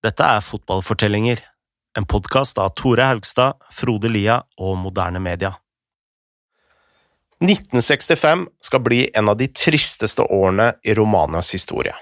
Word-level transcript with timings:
Dette 0.00 0.24
er 0.24 0.40
Fotballfortellinger, 0.40 1.42
en 1.98 2.06
podkast 2.08 2.56
av 2.56 2.70
Tore 2.72 3.04
Haugstad, 3.04 3.58
Frode 3.68 4.08
Lia 4.08 4.38
og 4.56 4.78
Moderne 4.80 5.20
Media. 5.20 5.50
1965 7.44 8.46
skal 8.64 8.80
bli 8.80 9.02
en 9.12 9.28
av 9.28 9.36
de 9.36 9.50
tristeste 9.52 10.24
årene 10.24 10.70
i 10.88 10.94
Romanias 10.96 11.52
historie. 11.52 11.92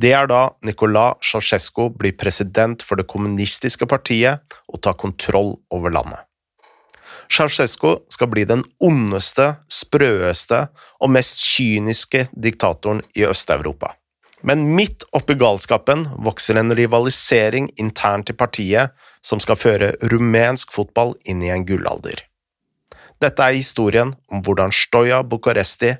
Det 0.00 0.14
er 0.16 0.24
da 0.32 0.40
Nicolas 0.64 1.20
Ceaucescu 1.20 1.90
blir 1.92 2.16
president 2.16 2.80
for 2.80 2.96
det 2.96 3.04
kommunistiske 3.12 3.84
partiet 3.92 4.56
og 4.64 4.80
tar 4.80 4.96
kontroll 4.96 5.52
over 5.68 5.92
landet. 5.92 6.24
Ceaucescu 7.28 7.92
skal 8.08 8.32
bli 8.32 8.48
den 8.48 8.64
ondeste, 8.80 9.52
sprøeste 9.68 10.64
og 10.96 11.12
mest 11.12 11.44
kyniske 11.44 12.30
diktatoren 12.32 13.04
i 13.12 13.28
Øst-Europa. 13.28 13.92
Men 14.46 14.62
midt 14.78 15.02
oppi 15.16 15.34
galskapen 15.34 16.04
vokser 16.22 16.60
en 16.60 16.70
rivalisering 16.78 17.66
internt 17.82 18.30
i 18.30 18.36
partiet 18.38 18.94
som 19.24 19.42
skal 19.42 19.58
føre 19.58 19.88
rumensk 20.12 20.70
fotball 20.74 21.16
inn 21.26 21.42
i 21.42 21.50
en 21.50 21.66
gullalder. 21.66 22.22
Dette 23.22 23.42
er 23.42 23.58
historien 23.58 24.14
om 24.30 24.44
hvordan 24.46 24.70
Stoja 24.70 25.22
Bucuresti, 25.26 25.96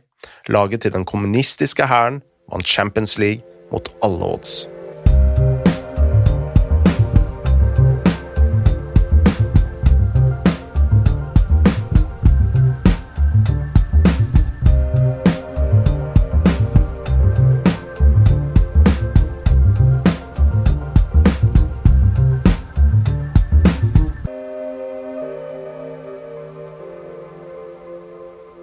laget 0.52 0.84
til 0.84 0.94
den 0.94 1.08
kommunistiske 1.08 1.90
hæren, 1.90 2.22
vant 2.52 2.70
Champions 2.70 3.18
League 3.18 3.42
mot 3.72 3.90
alle 4.04 4.34
odds. 4.36 4.75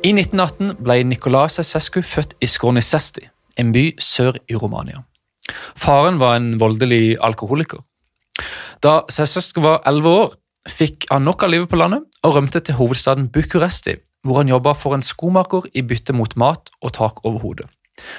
I 0.03 0.11
1918 0.11 0.81
ble 0.83 0.97
Nicolas 1.07 1.61
Cescu 1.63 2.01
født 2.03 2.33
i 2.43 2.47
Skornicesti, 2.51 3.21
en 3.55 3.69
by 3.71 3.85
sør 4.03 4.35
i 4.51 4.57
Romania. 4.59 5.05
Faren 5.79 6.17
var 6.19 6.35
en 6.35 6.57
voldelig 6.59 7.15
alkoholiker. 7.23 7.79
Da 8.83 9.05
Cescu 9.07 9.61
var 9.63 9.79
elleve 9.87 10.11
år, 10.11 10.33
fikk 10.67 11.07
han 11.07 11.23
nok 11.23 11.45
av 11.47 11.53
livet 11.53 11.71
på 11.71 11.79
landet 11.79 12.03
og 12.27 12.35
rømte 12.35 12.59
til 12.59 12.75
hovedstaden 12.75 13.29
Bucuresti, 13.31 13.93
hvor 14.27 14.41
han 14.41 14.51
jobba 14.51 14.73
for 14.75 14.97
en 14.97 15.05
skomaker 15.07 15.69
i 15.71 15.85
bytte 15.87 16.11
mot 16.11 16.35
mat 16.35 16.67
og 16.81 16.91
tak 16.97 17.23
over 17.23 17.39
hodet. 17.45 17.69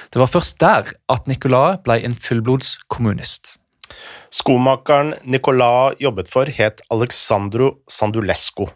Det 0.09 0.17
var 0.17 0.31
først 0.31 0.57
der 0.63 0.89
at 0.89 1.29
Nicolas 1.29 1.83
ble 1.85 1.99
en 2.01 2.17
fullblods 2.17 2.79
kommunist. 2.89 3.59
Skomakeren 4.33 5.13
Nicolas 5.21 6.01
jobbet 6.01 6.33
for, 6.33 6.49
het 6.49 6.81
Alexandro 6.89 7.75
Sandulesco. 7.85 8.71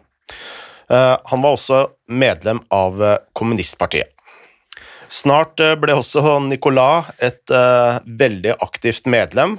Eh, 0.90 1.16
han 1.24 1.42
var 1.42 1.54
også 1.54 1.84
medlem 2.08 2.60
av 2.68 3.02
eh, 3.04 3.18
kommunistpartiet. 3.32 4.10
Snart 5.10 5.60
eh, 5.62 5.76
ble 5.78 5.94
også 5.98 6.38
Nicolas 6.46 7.10
et 7.22 7.50
veldig 7.50 8.56
aktivt 8.62 9.06
medlem, 9.10 9.58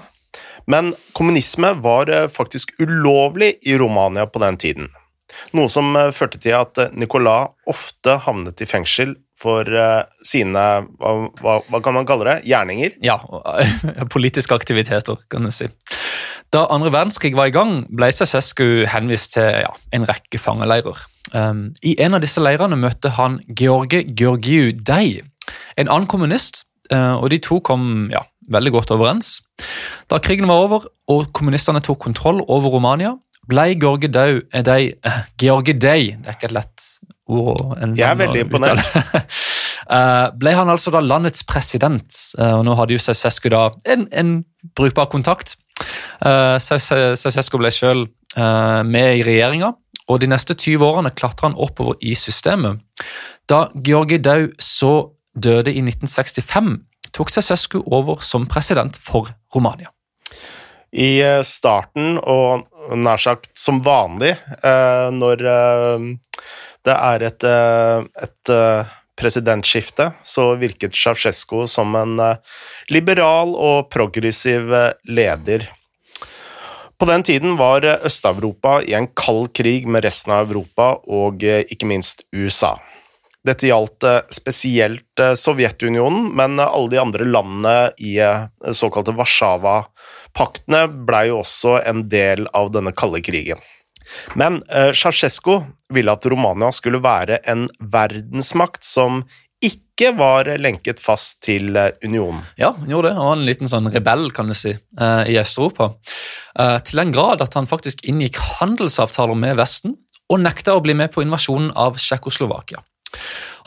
men 0.69 0.93
kommunisme 1.17 1.73
var 1.83 2.11
faktisk 2.31 2.75
ulovlig 2.79 3.55
i 3.67 3.75
Romania 3.79 4.27
på 4.29 4.39
den 4.43 4.59
tiden. 4.61 4.91
Noe 5.57 5.71
som 5.71 5.95
førte 6.13 6.39
til 6.39 6.55
at 6.55 6.77
Nicolas 6.93 7.51
ofte 7.67 8.17
havnet 8.27 8.61
i 8.61 8.67
fengsel 8.69 9.15
for 9.41 9.65
sine 10.27 10.63
hva, 11.01 11.13
hva, 11.41 11.55
hva, 11.65 11.79
kan 11.81 11.95
man 11.97 12.05
kalle 12.07 12.27
det? 12.27 12.35
Gjerninger? 12.51 12.99
Ja, 13.03 13.17
politiske 14.15 14.55
aktiviteter, 14.55 15.17
kan 15.31 15.47
du 15.47 15.51
si. 15.55 15.71
Da 16.53 16.67
andre 16.69 16.91
verdenskrig 16.93 17.33
var 17.35 17.49
i 17.49 17.55
gang, 17.55 17.81
ble 17.89 18.11
Ceaucescu 18.13 18.85
henvist 18.91 19.33
til 19.37 19.63
ja, 19.63 19.73
en 19.95 20.05
rekke 20.07 20.39
fangeleirer. 20.39 21.07
Um, 21.33 21.69
I 21.83 21.95
en 22.03 22.17
av 22.17 22.23
disse 22.23 22.41
leirene 22.43 22.75
møtte 22.79 23.13
han 23.15 23.39
George 23.57 24.03
Georgiou 24.19 24.73
Dei, 24.75 25.21
en 25.79 25.87
annen 25.87 26.09
kommunist, 26.11 26.65
uh, 26.91 27.15
og 27.21 27.29
de 27.31 27.39
to 27.43 27.61
kom 27.63 28.09
ja, 28.11 28.25
veldig 28.51 28.73
godt 28.75 28.91
overens. 28.95 29.37
Da 30.11 30.19
krigen 30.23 30.49
var 30.51 30.65
over 30.65 30.89
og 31.11 31.29
kommunistene 31.35 31.83
tok 31.83 32.01
kontroll 32.03 32.43
over 32.47 32.75
Romania, 32.75 33.15
ble 33.47 33.71
George 33.79 34.11
Dei, 34.11 34.41
eh, 34.51 34.65
Dei 34.65 34.91
uh, 35.07 35.23
George 35.39 35.73
Dei 35.73 36.11
Det 36.13 36.29
er 36.29 36.35
ikke 36.37 36.51
et 36.51 36.57
lett 36.59 36.89
ord. 37.31 37.63
Jeg 37.95 38.05
er 38.09 38.19
veldig 38.19 38.45
imponert. 38.45 38.83
ble 40.41 40.53
han 40.55 40.69
altså 40.71 40.91
da 40.93 40.99
landets 41.03 41.45
president, 41.47 42.15
og 42.37 42.61
nå 42.67 42.75
hadde 42.79 42.95
jo 42.95 43.01
Sausescu 43.01 43.49
da 43.51 43.69
en, 43.87 44.05
en 44.11 44.33
brukbar 44.77 45.07
kontakt. 45.11 45.55
Sausescu 46.21 47.59
ble 47.59 47.71
selv 47.75 48.11
med 48.87 49.17
i 49.19 49.23
regjeringa 49.27 49.71
og 50.11 50.19
de 50.21 50.29
neste 50.31 50.55
20 50.57 50.83
årene 50.83 51.13
klatra 51.15 51.49
han 51.49 51.57
oppover 51.59 51.95
i 52.03 52.13
systemet. 52.17 52.81
Da 53.47 53.69
Georgi 53.85 54.19
Dau 54.19 54.49
så 54.59 55.11
døde 55.31 55.71
i 55.71 55.81
1965, 55.83 56.77
tok 57.15 57.31
Ceaucescu 57.31 57.81
over 57.85 58.21
som 58.23 58.47
president 58.51 58.97
for 58.99 59.31
Romania. 59.55 59.91
I 60.91 61.21
eh, 61.23 61.41
starten, 61.47 62.17
og 62.19 62.67
nær 62.99 63.21
sagt 63.21 63.51
som 63.55 63.79
vanlig, 63.83 64.33
eh, 64.59 65.07
når 65.15 65.45
eh, 65.47 66.07
det 66.87 66.95
er 66.97 67.23
et, 67.27 67.45
et 68.25 68.51
presidentskifte, 69.21 70.07
så 70.25 70.47
virket 70.59 70.97
Ceaucescu 70.97 71.67
som 71.69 71.93
en 71.95 72.15
liberal 72.89 73.53
og 73.53 73.91
progressiv 73.93 74.73
leder 75.05 75.67
på 77.01 77.05
den 77.09 77.23
tiden 77.23 77.55
var 77.57 77.81
Øst-Europa 78.05 78.75
i 78.85 78.93
en 78.93 79.07
kald 79.17 79.47
krig 79.57 79.87
med 79.89 80.03
resten 80.05 80.35
av 80.35 80.51
Europa 80.51 80.91
og 81.09 81.41
eh, 81.41 81.63
ikke 81.73 81.87
minst 81.89 82.21
USA. 82.29 82.75
Dette 83.41 83.65
gjaldt 83.65 84.05
eh, 84.05 84.19
spesielt 84.29 85.23
eh, 85.23 85.33
Sovjetunionen, 85.33 86.27
men 86.37 86.61
alle 86.61 86.91
de 86.93 86.99
andre 87.01 87.25
landene 87.25 87.73
i 87.97 88.19
såkalte 88.77 89.15
Warszawa-paktene 89.17 90.83
blei 91.09 91.23
jo 91.31 91.39
også 91.41 91.79
en 91.79 92.05
del 92.11 92.45
av 92.53 92.69
denne 92.75 92.93
kalde 92.93 93.23
krigen. 93.25 93.57
Men 94.37 94.59
Ceaucescu 94.69 95.61
ville 95.93 96.13
at 96.13 96.25
Romania 96.29 96.69
skulle 96.75 97.01
være 97.01 97.39
en 97.49 97.65
verdensmakt 97.81 98.85
som 98.85 99.23
ikke 100.01 100.17
var 100.17 100.49
lenket 100.57 101.01
fast 101.01 101.43
til 101.45 101.75
eh, 101.77 101.91
unionen. 102.03 102.41
Ja, 102.57 102.73
han 102.73 102.89
gjorde 102.89 103.11
det. 103.11 103.17
Han 103.19 103.27
var 103.27 103.37
en 103.37 103.45
liten 103.45 103.69
sånn 103.69 103.89
rebell 103.93 104.29
kan 104.33 104.49
du 104.49 104.55
si, 104.57 104.73
eh, 104.73 105.23
i 105.29 105.37
Øst-Europa. 105.37 105.91
Eh, 106.57 106.77
til 106.87 107.03
den 107.03 107.13
grad 107.13 107.43
at 107.45 107.53
han 107.57 107.69
faktisk 107.69 108.01
inngikk 108.09 108.39
handelsavtaler 108.57 109.37
med 109.37 109.59
Vesten 109.61 109.93
og 110.31 110.41
nekta 110.41 110.73
å 110.73 110.81
bli 110.81 110.95
med 110.97 111.13
på 111.13 111.21
invasjonen 111.21 111.69
av 111.77 111.99
Tsjekkoslovakia. 112.01 112.81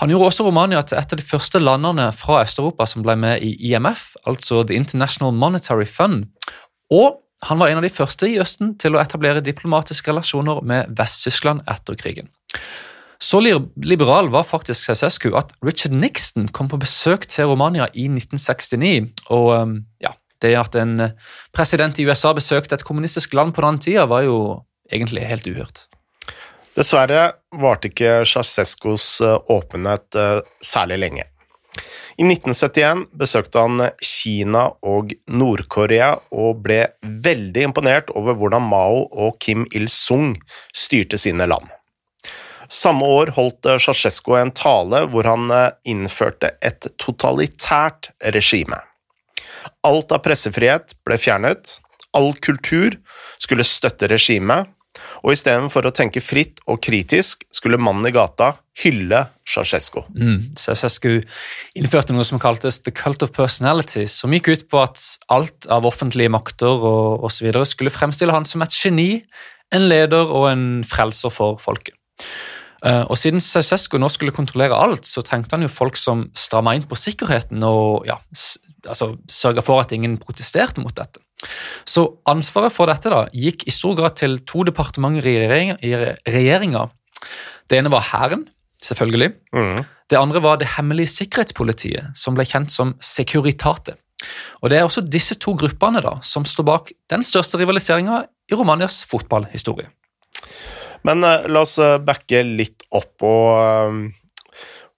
Han 0.03 0.11
gjorde 0.11 0.33
også 0.33 0.47
Romania 0.49 0.83
til 0.83 0.99
et 0.99 1.13
av 1.13 1.21
de 1.21 1.27
første 1.27 1.61
landene 1.63 2.09
fra 2.17 2.41
Øst-Europa 2.43 2.89
som 2.91 3.05
ble 3.05 3.15
med 3.21 3.45
i 3.47 3.53
IMF, 3.71 4.17
altså 4.27 4.65
The 4.67 4.75
International 4.75 5.31
Monetary 5.37 5.87
Fund. 5.87 6.27
Og 6.91 7.21
han 7.45 7.61
var 7.61 7.71
en 7.71 7.79
av 7.79 7.85
de 7.85 7.93
første 7.93 8.27
i 8.27 8.41
Østen 8.43 8.75
til 8.81 8.97
å 8.97 9.03
etablere 9.03 9.45
diplomatiske 9.45 10.11
relasjoner 10.11 10.65
med 10.67 10.97
Vest-Tyskland 10.99 11.63
etter 11.71 12.01
krigen. 12.01 12.33
Så 13.35 13.41
liberal 13.83 14.29
var 14.31 14.45
faktisk 14.47 14.85
Ceausescu 14.87 15.33
at 15.35 15.49
Richard 15.67 15.97
Nixon 15.99 16.45
kom 16.55 16.69
på 16.71 16.79
besøk 16.79 17.25
til 17.27 17.49
Romania 17.51 17.89
i 17.91 18.05
1969. 18.07 19.09
Og 19.35 19.49
um, 19.59 19.73
ja, 19.99 20.13
det 20.39 20.53
at 20.55 20.79
en 20.79 21.09
president 21.51 21.99
i 21.99 22.07
USA 22.07 22.31
besøkte 22.39 22.79
et 22.79 22.87
kommunistisk 22.87 23.35
land 23.35 23.51
på 23.57 23.67
den 23.67 23.83
tida, 23.83 24.07
var 24.07 24.23
jo 24.23 24.39
egentlig 24.87 25.27
helt 25.27 25.51
uhørt. 25.51 25.83
Dessverre 26.79 27.27
varte 27.59 27.91
ikke 27.91 28.21
Ceausescus 28.23 29.11
uh, 29.27 29.41
åpenhet 29.51 30.15
uh, 30.15 30.39
særlig 30.63 31.03
lenge. 31.03 31.27
I 32.15 32.31
1971 32.31 33.09
besøkte 33.19 33.67
han 33.67 33.89
Kina 33.99 34.69
og 34.87 35.11
Nord-Korea 35.27 36.21
og 36.31 36.63
ble 36.63 36.85
veldig 37.03 37.71
imponert 37.73 38.15
over 38.15 38.39
hvordan 38.39 38.71
Mao 38.71 39.09
og 39.11 39.41
Kim 39.43 39.67
Il-sung 39.75 40.37
styrte 40.71 41.19
sine 41.19 41.51
land. 41.51 41.67
Samme 42.73 43.07
år 43.07 43.35
holdt 43.37 43.67
eh, 43.69 43.79
Ceaucescu 43.81 44.37
en 44.39 44.53
tale 44.55 45.05
hvor 45.13 45.29
han 45.29 45.51
eh, 45.53 45.71
innførte 45.91 46.55
et 46.65 46.89
totalitært 47.01 48.13
regime. 48.35 48.81
Alt 49.85 50.13
av 50.15 50.23
pressefrihet 50.25 50.97
ble 51.05 51.19
fjernet, 51.21 51.79
all 52.15 52.33
kultur 52.45 52.97
skulle 53.43 53.67
støtte 53.67 54.09
regimet, 54.09 54.71
og 55.25 55.33
istedenfor 55.35 55.89
å 55.89 55.93
tenke 55.95 56.23
fritt 56.23 56.61
og 56.71 56.79
kritisk 56.85 57.43
skulle 57.53 57.81
mannen 57.81 58.07
i 58.07 58.13
gata 58.15 58.53
hylle 58.85 59.25
Ceaucescu. 59.49 60.05
Mm, 60.15 60.53
innførte 61.81 62.15
noe 62.15 62.27
som 62.27 62.41
kaltes 62.43 62.81
the 62.85 62.93
cult 62.95 63.25
of 63.27 63.33
personality, 63.35 64.07
som 64.11 64.35
gikk 64.35 64.53
ut 64.53 64.65
på 64.71 64.83
at 64.85 65.03
alt 65.35 65.69
av 65.73 65.89
offentlige 65.89 66.33
makter 66.33 66.87
og 66.87 67.27
osv. 67.27 67.51
skulle 67.67 67.95
fremstille 67.95 68.35
han 68.35 68.47
som 68.47 68.63
et 68.63 68.77
geni, 68.77 69.25
en 69.75 69.89
leder 69.91 70.31
og 70.31 70.51
en 70.53 70.67
frelser 70.87 71.33
for 71.35 71.59
folket. 71.63 71.97
Eh, 72.85 73.05
og 73.09 73.17
Siden 73.17 73.41
Ceaucescu 73.41 73.97
nå 74.01 74.11
skulle 74.13 74.35
kontrollere 74.35 74.77
alt, 74.77 75.09
så 75.09 75.25
trengte 75.25 75.57
han 75.57 75.65
jo 75.65 75.73
folk 75.73 75.97
som 76.01 76.27
stramma 76.37 76.75
inn 76.77 76.87
på 76.89 76.99
sikkerheten 77.01 77.65
og 77.65 78.05
ja, 78.09 78.19
altså, 78.85 79.15
sørga 79.31 79.65
for 79.65 79.81
at 79.81 79.95
ingen 79.97 80.19
protesterte 80.21 80.85
mot 80.85 80.95
dette. 80.97 81.23
Så 81.89 82.07
ansvaret 82.29 82.73
for 82.73 82.89
dette 82.89 83.13
da, 83.13 83.25
gikk 83.33 83.67
i 83.69 83.75
stor 83.75 83.97
grad 83.99 84.17
til 84.21 84.39
to 84.49 84.65
departementer 84.69 85.27
i 85.29 85.37
regjeringa. 85.45 85.79
i 85.81 85.93
regjeringa. 86.31 86.87
Det 87.69 87.81
ene 87.81 87.93
var 87.93 88.05
Hæren, 88.13 88.47
selvfølgelig. 88.85 89.33
Mm. 89.57 89.85
Det 90.11 90.21
andre 90.21 90.43
var 90.45 90.61
det 90.61 90.73
hemmelige 90.77 91.13
sikkerhetspolitiet, 91.13 92.13
som 92.17 92.37
ble 92.37 92.45
kjent 92.49 92.73
som 92.73 92.95
Securitate. 93.01 93.97
Og 94.63 94.71
Det 94.71 94.79
er 94.79 94.85
også 94.85 95.05
disse 95.05 95.37
to 95.41 95.53
gruppene 95.57 96.01
da, 96.01 96.19
som 96.23 96.45
står 96.45 96.65
bak 96.65 96.93
den 97.11 97.23
største 97.23 97.61
rivaliseringa 97.61 98.25
i 98.51 98.57
Romanias 98.57 99.05
fotballhistorie. 99.09 99.89
Men 101.05 101.25
uh, 101.25 101.47
la 101.49 101.65
oss 101.65 101.79
eh, 101.79 101.99
backe 102.01 102.43
litt 102.47 102.87
opp 102.95 103.25
og 103.27 104.05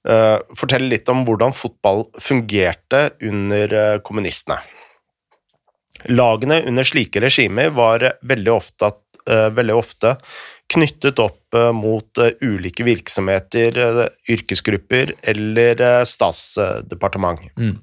uh, 0.06 0.38
fortelle 0.54 0.90
litt 0.92 1.08
om 1.10 1.24
hvordan 1.26 1.54
fotball 1.56 2.06
fungerte 2.22 3.08
under 3.26 3.98
kommunistene. 4.06 4.60
Lagene 6.12 6.60
under 6.68 6.86
slike 6.86 7.18
regimer 7.24 7.72
var 7.74 8.04
veldig 8.22 8.52
ofte, 8.52 8.92
veldig 9.26 9.74
ofte 9.74 10.12
knyttet 10.70 11.18
opp 11.18 11.56
mot 11.74 12.20
ulike 12.44 12.84
virksomheter, 12.86 13.80
yrkesgrupper 14.30 15.16
eller 15.32 15.82
statsdepartement. 16.06 17.40
Mm. 17.58 17.80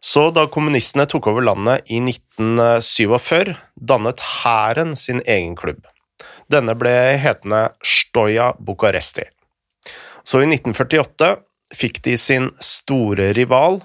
Så 0.00 0.30
da 0.36 0.46
kommunistene 0.52 1.04
tok 1.10 1.28
over 1.34 1.44
landet 1.44 1.90
i 1.92 1.98
1947, 2.00 3.52
dannet 3.92 4.24
hæren 4.44 4.94
sin 4.96 5.20
egen 5.26 5.58
klubb. 5.58 5.82
Denne 6.50 6.76
ble 6.78 6.94
hetende 7.20 7.68
Stoja 7.84 8.52
Bucuresti. 8.58 9.26
Så 10.24 10.40
i 10.40 10.48
1948 10.48 11.34
fikk 11.74 12.00
de 12.04 12.16
sin 12.20 12.50
store 12.62 13.32
rival. 13.36 13.80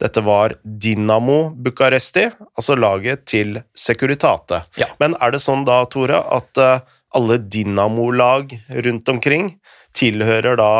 Dette 0.00 0.20
var 0.20 0.56
Dinamo 0.62 1.50
Bucuresti, 1.50 2.26
altså 2.56 2.76
laget 2.76 3.24
til 3.30 3.56
Securitate. 3.76 4.62
Ja. 4.76 4.90
Men 5.00 5.16
er 5.20 5.32
det 5.32 5.40
sånn 5.44 5.64
da, 5.64 5.80
Tore, 5.88 6.20
at 6.20 6.60
eh, 6.60 6.84
alle 7.16 7.38
Dinamo-lag 7.40 8.52
rundt 8.84 9.08
omkring 9.14 9.54
tilhører 9.96 10.60
da 10.60 10.72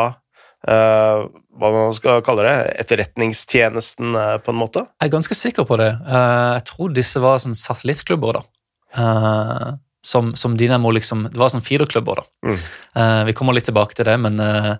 Uh, 0.67 1.29
hva 1.55 1.69
man 1.71 1.93
skal 1.95 2.23
kalle 2.25 2.43
det, 2.43 2.55
etterretningstjenesten, 2.81 4.09
uh, 4.17 4.35
på 4.43 4.51
en 4.51 4.57
måte? 4.59 4.81
Jeg 4.97 5.07
er 5.07 5.13
ganske 5.13 5.37
sikker 5.37 5.67
på 5.69 5.77
det. 5.79 5.91
Uh, 6.01 6.57
Jeg 6.57 6.65
tror 6.67 6.95
disse 6.97 7.21
var 7.23 7.37
sånn 7.39 7.55
satellittklubber. 7.55 8.41
da. 8.41 9.77
Som, 10.07 10.29
som 10.39 10.53
Dynamo 10.55 10.91
liksom, 10.95 11.25
Det 11.33 11.39
var 11.41 11.49
sånn 11.51 11.65
feederklubber. 11.65 12.21
da. 12.21 12.25
Mm. 12.47 12.59
Uh, 12.95 13.23
Vi 13.27 13.33
kommer 13.35 13.55
litt 13.57 13.65
tilbake 13.67 13.97
til 13.97 14.05
det, 14.07 14.13
men 14.23 14.39
uh, 14.39 14.75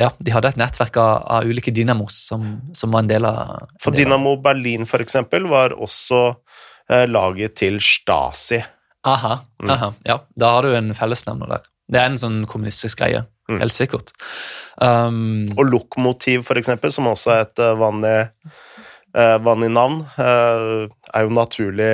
ja, 0.00 0.08
de 0.18 0.32
hadde 0.34 0.48
et 0.50 0.56
nettverk 0.58 0.96
av, 0.98 1.22
av 1.36 1.44
ulike 1.46 1.70
dynamos 1.70 2.16
som, 2.26 2.48
som 2.74 2.90
var 2.90 3.04
en 3.04 3.10
del 3.12 3.24
av 3.28 3.68
For 3.78 3.92
en 3.92 3.94
del 4.00 4.06
av- 4.08 4.18
Dynamo 4.18 4.32
Berlin, 4.42 4.86
for 4.90 5.04
eksempel, 5.04 5.46
var 5.46 5.76
også 5.78 6.22
uh, 6.34 7.04
laget 7.06 7.54
til 7.62 7.78
Stasi. 7.80 8.58
Aha, 9.06 9.36
Mm. 9.62 9.70
aha, 9.70 9.92
ja, 10.08 10.18
Da 10.36 10.48
har 10.56 10.62
du 10.66 10.74
en 10.74 10.90
fellesnevner 10.96 11.48
der. 11.54 11.62
Det 11.92 12.00
er 12.00 12.06
en 12.10 12.18
sånn 12.18 12.42
kommunistisk 12.50 12.98
greie. 13.04 13.22
Mm. 13.48 13.60
Helt 13.60 13.72
sikkert. 13.76 14.10
Um, 14.80 15.50
Og 15.56 15.66
Lokomotiv, 15.70 16.42
for 16.48 16.56
eksempel, 16.58 16.90
som 16.92 17.06
også 17.10 17.30
er 17.36 17.42
et 17.44 17.62
vanlig, 17.78 18.16
uh, 19.14 19.38
vanlig 19.44 19.70
navn, 19.76 20.00
uh, 20.18 20.88
er 21.14 21.26
jo 21.28 21.34
naturlig 21.36 21.90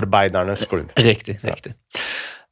jernbanearbeidernes 0.00 0.66
klubb. 0.66 0.92
Riktig. 0.96 1.38
riktig. 1.42 1.74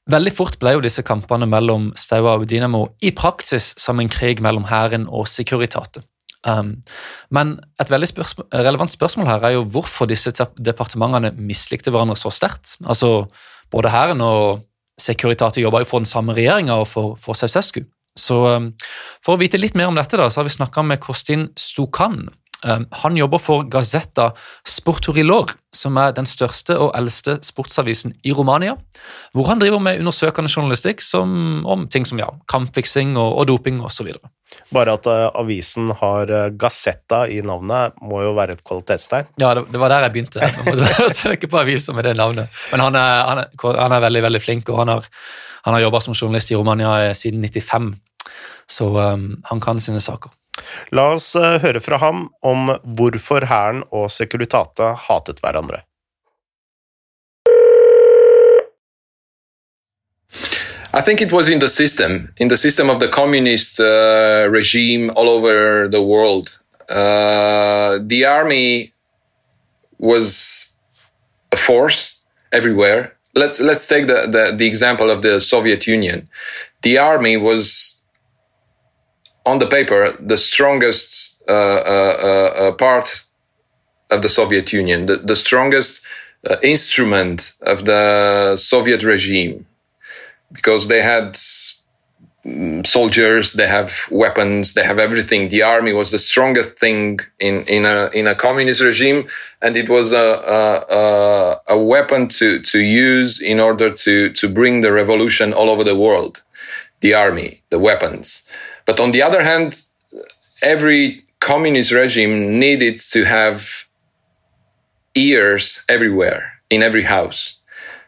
Veldig 0.08 0.32
fort 0.32 0.58
ble 0.58 0.72
jo 0.72 0.80
disse 0.80 1.02
kampene 1.02 1.46
mellom 1.46 1.92
Staua 1.96 2.38
og 2.38 2.46
Dynamo 2.48 2.94
i 3.02 3.12
praksis 3.12 3.74
som 3.76 4.00
en 4.00 4.08
krig 4.08 4.40
mellom 4.40 4.64
hæren 4.64 5.06
og 5.08 5.28
Securitate. 5.28 6.02
Um, 6.46 6.82
men 7.30 7.58
et 7.80 7.90
veldig 7.90 8.08
spørsmål, 8.08 8.46
relevant 8.54 8.92
spørsmål 8.92 9.26
her 9.26 9.44
er 9.44 9.56
jo 9.56 9.66
hvorfor 9.66 10.06
disse 10.06 10.30
departementene 10.56 11.34
mislikte 11.36 11.90
hverandre 11.90 12.16
så 12.16 12.30
sterkt. 12.30 12.76
Altså, 12.86 13.26
Både 13.70 13.90
hæren 13.90 14.20
og 14.24 14.62
Securitate 14.98 15.60
jobba 15.60 15.82
jo 15.82 15.84
for 15.84 16.00
den 16.00 16.08
samme 16.08 16.32
regjeringa 16.32 16.72
og 16.80 16.88
for, 16.88 17.18
for 17.20 17.36
Ceausescu. 17.36 17.82
Så 18.16 18.56
um, 18.56 18.72
For 19.22 19.36
å 19.36 19.38
vite 19.38 19.60
litt 19.60 19.76
mer 19.76 19.90
om 19.90 19.94
dette 19.94 20.16
da, 20.16 20.30
så 20.30 20.40
har 20.40 20.48
vi 20.48 20.56
snakka 20.56 20.82
med 20.82 21.02
Kostin 21.04 21.50
Stukan. 21.54 22.30
Um, 22.66 22.86
han 23.02 23.16
jobber 23.16 23.38
for 23.38 23.66
Gazetta 23.70 24.32
Sporturilor, 24.66 25.52
som 25.74 25.98
er 26.00 26.14
den 26.16 26.26
største 26.26 26.74
og 26.80 26.90
eldste 26.98 27.36
sportsavisen 27.46 28.16
i 28.26 28.32
Romania. 28.34 28.74
Hvor 29.36 29.46
han 29.50 29.60
driver 29.62 29.82
med 29.82 30.00
undersøkende 30.02 30.50
journalistikk 30.50 31.04
som, 31.04 31.62
om 31.66 31.86
ting 31.92 32.08
som 32.08 32.18
ja, 32.18 32.32
kampfiksing 32.50 33.14
og, 33.16 33.36
og 33.38 33.46
doping 33.52 33.78
osv. 33.86 34.10
Bare 34.74 34.96
at 34.98 35.06
uh, 35.06 35.28
avisen 35.38 35.92
har 36.00 36.32
Gazetta 36.58 36.78
Gazzetta 36.78 37.20
i 37.30 37.40
navnet, 37.46 37.94
må 38.02 38.22
jo 38.24 38.34
være 38.36 38.56
et 38.56 38.64
kvalitetstegn. 38.66 39.30
Ja, 39.40 39.54
det, 39.56 39.68
det 39.72 39.80
var 39.80 39.92
der 39.92 40.06
jeg 40.06 40.14
begynte. 40.16 40.42
Jeg 40.42 40.66
måtte 40.66 41.08
søke 41.22 41.50
på 41.50 41.60
aviser 41.62 41.96
med 41.96 42.08
det 42.08 42.16
navnet. 42.18 42.50
Men 42.72 42.84
han 42.86 42.98
er, 42.98 43.22
han 43.28 43.44
er, 43.44 43.78
han 43.78 43.94
er 43.96 44.04
veldig 44.04 44.24
veldig 44.28 44.42
flink, 44.42 44.72
og 44.72 44.82
han 44.82 44.92
har, 44.96 45.08
han 45.64 45.76
har 45.76 45.86
jobba 45.86 46.02
som 46.04 46.16
journalist 46.16 46.52
i 46.52 46.58
Romania 46.58 46.96
eh, 47.06 47.14
siden 47.16 47.44
95. 47.44 47.94
Så 48.68 48.90
um, 48.92 49.30
han 49.48 49.60
kan 49.64 49.80
sine 49.80 50.00
saker. 50.04 50.34
La 50.92 51.10
oss 51.14 51.34
eh, 51.36 51.58
høre 51.62 51.80
fra 51.80 51.98
ham 52.02 52.28
om 52.42 52.72
hvorfor 52.98 53.46
hæren 53.48 53.84
og 53.90 54.10
Securitate 54.10 54.94
hatet 55.08 55.42
hverandre. 55.44 55.82
I 60.94 61.02
think 61.02 61.20
it 61.20 61.32
was 61.32 61.48
in 61.48 61.58
the 61.58 61.68
system, 61.68 62.32
in 62.38 62.48
the 62.48 62.56
system 62.56 62.88
of 62.88 62.98
the 62.98 63.08
communist 63.08 63.78
uh, 63.78 64.48
regime 64.50 65.10
all 65.16 65.28
over 65.28 65.86
the 65.88 66.02
world. 66.02 66.58
Uh, 66.88 67.98
the 68.06 68.24
army 68.24 68.92
was 69.98 70.74
a 71.52 71.56
force 71.56 72.18
everywhere. 72.52 73.12
Let's 73.34 73.60
let's 73.60 73.86
take 73.86 74.06
the, 74.06 74.26
the, 74.26 74.54
the 74.56 74.66
example 74.66 75.10
of 75.10 75.22
the 75.22 75.40
Soviet 75.40 75.86
Union. 75.86 76.28
The 76.82 76.98
army 76.98 77.36
was 77.36 77.97
on 79.48 79.58
the 79.58 79.66
paper 79.66 80.00
the 80.20 80.36
strongest 80.36 81.42
uh, 81.48 81.52
uh, 81.52 82.16
uh, 82.30 82.60
uh, 82.62 82.72
part 82.72 83.24
of 84.10 84.22
the 84.22 84.28
Soviet 84.28 84.72
Union, 84.72 85.06
the, 85.06 85.16
the 85.16 85.36
strongest 85.36 86.06
uh, 86.48 86.56
instrument 86.62 87.52
of 87.62 87.84
the 87.84 88.56
Soviet 88.56 89.02
regime 89.02 89.66
because 90.52 90.88
they 90.88 91.02
had 91.02 91.36
mm, 92.44 92.86
soldiers, 92.86 93.54
they 93.54 93.66
have 93.66 93.92
weapons, 94.10 94.74
they 94.74 94.84
have 94.84 94.98
everything. 94.98 95.48
The 95.48 95.62
army 95.62 95.92
was 95.92 96.10
the 96.10 96.18
strongest 96.18 96.78
thing 96.78 97.20
in 97.38 97.64
in 97.64 97.84
a 97.84 98.08
in 98.12 98.26
a 98.26 98.34
communist 98.34 98.82
regime, 98.82 99.26
and 99.62 99.76
it 99.76 99.88
was 99.88 100.12
a 100.12 100.28
a, 100.58 100.62
a, 101.00 101.60
a 101.76 101.78
weapon 101.78 102.28
to 102.38 102.60
to 102.60 102.78
use 102.78 103.40
in 103.40 103.60
order 103.60 103.90
to 104.04 104.30
to 104.32 104.48
bring 104.48 104.82
the 104.82 104.92
revolution 104.92 105.52
all 105.52 105.68
over 105.70 105.84
the 105.84 105.96
world. 105.96 106.42
The 107.00 107.14
army, 107.14 107.62
the 107.70 107.78
weapons. 107.78 108.47
But 108.88 109.00
on 109.00 109.10
the 109.10 109.20
other 109.20 109.42
hand, 109.42 109.78
every 110.62 111.22
communist 111.40 111.92
regime 111.92 112.58
needed 112.58 112.98
to 113.12 113.24
have 113.24 113.84
ears 115.14 115.84
everywhere 115.90 116.54
in 116.70 116.82
every 116.82 117.02
house. 117.02 117.60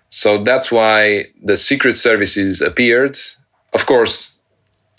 So 0.09 0.43
that's 0.43 0.73
why 0.73 1.27
the 1.43 1.59
secret 1.59 1.97
services 1.99 2.63
appeared. 2.63 3.19
Of 3.75 3.85
course, 3.85 4.39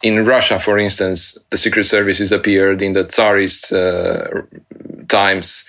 in 0.04 0.24
Russia, 0.24 0.60
for 0.60 0.78
instance, 0.78 1.36
the 1.50 1.58
secret 1.58 1.86
services 1.86 2.32
appeared 2.32 2.84
in 2.84 2.94
the 2.94 3.06
Tsarist 3.06 3.74
uh, 3.74 4.28
times, 5.08 5.68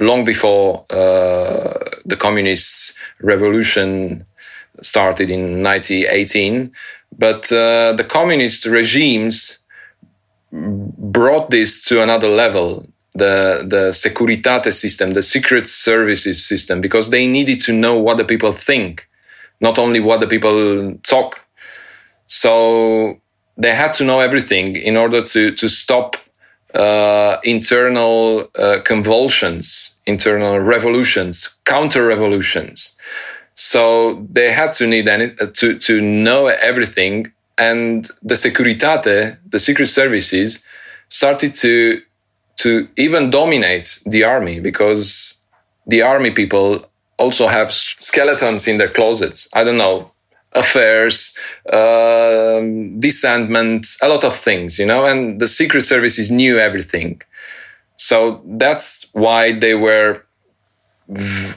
long 0.00 0.24
before 0.24 0.84
uh, 0.90 1.78
the 2.04 2.16
communist 2.18 2.94
revolution 3.22 4.24
started 4.82 5.30
in 5.30 5.62
1918. 5.62 6.72
But 7.18 7.50
uh, 7.52 7.92
the 7.92 8.04
communist 8.04 8.66
regimes 8.66 9.60
brought 10.52 11.50
this 11.50 11.84
to 11.86 12.02
another 12.02 12.28
level 12.28 12.86
the 13.14 13.64
the 13.68 13.92
securitate 13.92 14.72
system 14.72 15.12
the 15.12 15.22
secret 15.22 15.66
services 15.66 16.44
system 16.44 16.80
because 16.80 17.10
they 17.10 17.26
needed 17.26 17.60
to 17.60 17.72
know 17.72 17.96
what 17.96 18.16
the 18.16 18.24
people 18.24 18.52
think 18.52 19.08
not 19.60 19.78
only 19.78 20.00
what 20.00 20.20
the 20.20 20.26
people 20.26 20.94
talk. 21.02 21.46
So 22.26 23.20
they 23.56 23.74
had 23.74 23.92
to 23.94 24.04
know 24.04 24.20
everything 24.20 24.76
in 24.76 24.96
order 24.96 25.22
to 25.22 25.52
to 25.52 25.68
stop 25.68 26.16
uh, 26.74 27.36
internal 27.44 28.50
uh, 28.58 28.78
convulsions 28.84 30.00
internal 30.06 30.58
revolutions 30.58 31.36
counter 31.64 32.04
revolutions 32.06 32.96
so 33.54 34.26
they 34.30 34.50
had 34.50 34.72
to 34.72 34.86
need 34.86 35.08
any, 35.08 35.30
to 35.34 35.78
to 35.78 36.00
know 36.00 36.46
everything 36.46 37.32
and 37.58 38.08
the 38.22 38.34
securitate 38.34 39.38
the 39.48 39.60
secret 39.60 39.86
services 39.86 40.64
started 41.08 41.54
to 41.54 42.00
to 42.56 42.88
even 42.96 43.30
dominate 43.30 44.00
the 44.06 44.24
army 44.24 44.60
because 44.60 45.36
the 45.86 46.02
army 46.02 46.30
people 46.30 46.84
also 47.18 47.46
have 47.46 47.72
skeletons 47.72 48.66
in 48.66 48.78
their 48.78 48.88
closets. 48.88 49.48
I 49.52 49.64
don't 49.64 49.76
know, 49.76 50.10
affairs, 50.52 51.36
um, 51.72 52.98
dissentment, 53.00 53.86
a 54.02 54.08
lot 54.08 54.24
of 54.24 54.36
things, 54.36 54.78
you 54.78 54.86
know, 54.86 55.04
and 55.06 55.40
the 55.40 55.48
secret 55.48 55.82
services 55.82 56.30
knew 56.30 56.58
everything. 56.58 57.22
So 57.96 58.42
that's 58.46 59.06
why 59.12 59.58
they 59.58 59.74
were 59.74 60.24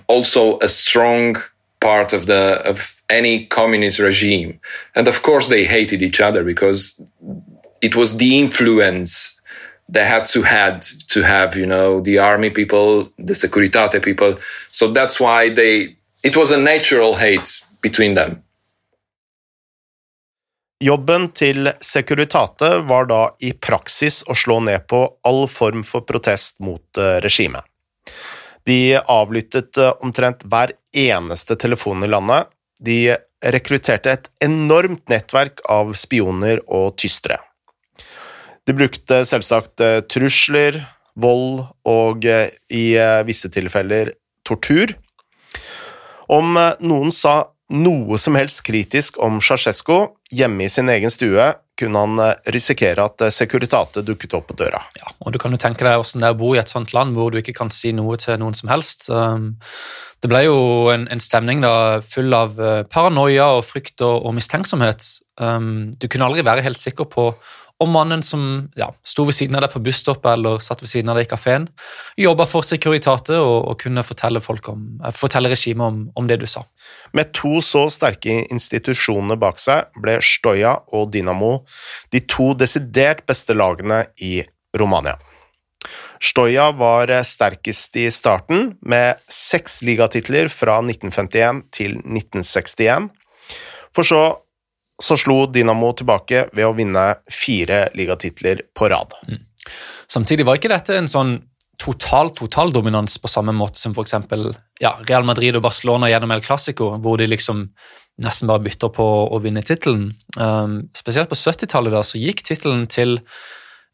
also 0.07 0.59
a 0.59 0.69
strong 0.69 1.37
part 1.79 2.13
of 2.13 2.25
the 2.25 2.61
of 2.65 3.01
any 3.09 3.45
communist 3.47 3.99
regime. 3.99 4.59
And 4.95 5.07
of 5.07 5.21
course 5.21 5.49
they 5.49 5.65
hated 5.65 6.01
each 6.01 6.19
other 6.19 6.43
because 6.43 7.01
it 7.81 7.95
was 7.95 8.17
the 8.17 8.39
influence 8.39 9.41
they 9.89 10.03
had 10.03 10.25
to 10.25 10.41
had 10.41 10.81
to 11.07 11.21
have 11.21 11.55
you 11.55 11.65
know 11.65 12.01
the 12.01 12.19
army 12.19 12.49
people 12.49 13.07
the 13.17 13.33
securitate 13.33 14.01
people. 14.03 14.37
So 14.71 14.91
that's 14.91 15.19
why 15.19 15.49
they 15.53 15.95
it 16.23 16.35
was 16.35 16.51
a 16.51 16.57
natural 16.57 17.15
hate 17.15 17.61
between 17.81 18.15
them. 18.15 18.43
Jobben 20.79 21.31
til 21.31 21.71
Securitate 21.81 22.81
var 22.85 23.07
da 23.09 23.21
i 23.41 23.49
praksis 23.53 24.21
å 24.29 24.35
slå 24.37 24.59
ned 24.61 24.83
på 24.87 24.99
all 25.25 25.47
form 25.49 25.81
for 25.83 26.05
protest 26.05 26.59
mot 26.61 26.97
eh, 27.01 27.17
regimet. 27.23 27.65
De 28.67 28.97
avlyttet 28.99 29.77
eh, 29.79 29.93
omtrent 30.03 30.43
hver 30.43 30.75
eneste 30.95 31.55
telefon 31.59 32.03
i 32.03 32.11
landet. 32.11 32.51
De 32.83 33.15
rekrutterte 33.43 34.13
et 34.17 34.29
enormt 34.43 35.05
nettverk 35.11 35.63
av 35.71 35.93
spioner 35.97 36.61
og 36.67 36.97
tystere. 36.99 37.39
De 38.67 38.75
brukte 38.75 39.21
selvsagt 39.27 39.83
eh, 39.83 39.99
trusler, 40.11 40.81
vold 41.17 41.63
og 41.87 42.27
eh, 42.27 42.49
i 42.69 42.87
visse 43.27 43.49
tilfeller 43.53 44.13
tortur. 44.47 44.91
Om 46.27 46.57
noen 46.83 47.13
sa 47.15 47.37
noe 47.71 48.19
som 48.19 48.35
helst 48.35 48.65
kritisk 48.67 49.19
om 49.23 49.39
Ceaucescu 49.43 50.09
hjemme 50.35 50.67
i 50.67 50.71
sin 50.71 50.91
egen 50.91 51.11
stue, 51.11 51.53
kunne 51.77 52.01
han 52.03 52.19
eh, 52.23 52.33
risikere 52.55 53.05
at 53.05 53.23
eh, 53.25 53.33
Securitate 53.33 54.03
dukket 54.05 54.35
opp 54.37 54.49
på 54.49 54.57
døra. 54.59 54.81
Ja, 54.99 55.13
og 55.19 55.33
Du 55.35 55.39
kan 55.41 55.53
jo 55.53 55.61
tenke 55.61 55.85
deg 55.85 55.99
hvordan 55.99 56.23
det 56.23 56.31
er 56.31 56.35
å 56.35 56.41
bo 56.41 56.53
i 56.55 56.61
et 56.61 56.73
sånt 56.73 56.93
land 56.95 57.17
hvor 57.17 57.31
du 57.31 57.39
ikke 57.41 57.55
kan 57.57 57.71
si 57.73 57.93
noe 57.95 58.17
til 58.21 58.39
noen 58.41 58.57
som 58.57 58.71
helst. 58.73 59.09
Um, 59.09 59.55
Det 60.17 60.31
ble 60.31 60.47
jo 60.47 60.57
en, 60.89 61.05
en 61.13 61.21
stemning 61.21 61.61
da 61.61 62.01
full 62.01 62.33
av 62.33 62.57
eh, 62.59 62.83
paranoia 62.89 63.51
og 63.59 63.65
frykt 63.67 64.01
og, 64.01 64.25
og 64.25 64.35
mistenksomhet. 64.37 65.05
Um, 65.37 65.93
Du 65.97 66.07
kunne 66.07 66.29
aldri 66.29 66.45
være 66.45 66.65
helt 66.65 66.81
sikker 66.81 67.05
på 67.05 67.31
om 67.79 67.91
mannen 67.93 68.23
som 68.25 68.41
ja, 68.75 68.87
sto 69.05 69.25
ved 69.27 69.35
siden 69.37 69.57
av 69.57 69.63
deg 69.65 69.73
på 69.75 69.81
busstoppet 69.85 70.31
eller 70.31 70.61
satt 70.63 70.81
ved 70.81 70.89
siden 70.89 71.11
av 71.13 71.19
deg 71.19 71.27
i 71.27 71.29
kafeen, 71.29 71.67
jobba 72.17 72.47
for 72.49 72.65
Securitate 72.65 73.37
og, 73.37 73.69
og 73.69 73.77
kunne 73.83 74.03
fortelle, 74.05 74.41
om, 74.71 74.87
eh, 75.03 75.13
fortelle 75.13 75.51
regimet 75.53 75.85
om, 75.85 75.99
om 76.17 76.29
det 76.29 76.39
du 76.41 76.47
sa. 76.49 76.65
Med 77.17 77.33
to 77.37 77.61
så 77.65 77.85
sterke 77.93 78.39
institusjoner 78.49 79.37
bak 79.41 79.61
seg 79.61 79.91
ble 80.01 80.17
Stoja 80.25 80.77
og 80.97 81.11
Dinamo 81.13 81.59
de 82.13 82.23
to 82.25 82.53
desidert 82.57 83.25
beste 83.29 83.53
lagene 83.57 84.05
i 84.25 84.41
Romania. 84.77 85.17
Stoja 86.23 86.71
var 86.73 87.13
eh, 87.13 87.21
sterkest 87.21 87.95
i 88.01 88.07
starten, 88.11 88.73
med 88.81 89.21
seks 89.29 89.83
ligatitler 89.85 90.49
fra 90.49 90.79
1951 90.81 91.63
til 91.77 91.99
1961, 92.01 93.11
for 93.93 94.05
så, 94.05 94.23
så 95.03 95.17
slo 95.19 95.45
Dinamo 95.51 95.91
tilbake 95.97 96.47
ved 96.55 96.65
å 96.65 96.73
vinne 96.77 97.05
fire 97.31 97.87
ligatitler 97.97 98.63
på 98.75 98.89
rad. 98.89 99.13
Samtidig 100.09 100.47
var 100.47 100.57
ikke 100.57 100.71
dette 100.71 100.97
en 100.97 101.09
sånn 101.11 101.37
total 101.77 102.31
totaldominans 102.33 103.19
på 103.21 103.29
samme 103.29 103.53
måte 103.53 103.77
som 103.77 103.93
f.eks. 103.93 104.15
Ja, 104.81 104.95
Real 105.05 105.27
Madrid 105.27 105.57
og 105.57 105.65
Barcelona 105.67 106.09
gjennom 106.09 106.33
El 106.33 106.41
Clásico, 106.41 106.95
hvor 107.03 107.21
de 107.21 107.29
liksom 107.29 107.67
nesten 108.23 108.49
bare 108.49 108.63
bytter 108.65 108.89
på 108.95 109.05
å 109.05 109.37
vinne 109.43 109.61
tittelen. 109.65 110.09
Um, 110.39 110.87
spesielt 110.97 111.29
på 111.29 111.37
70-tallet 111.37 111.93
da, 111.93 112.01
så 112.01 112.17
gikk 112.17 112.41
tittelen 112.47 112.87
til 112.89 113.19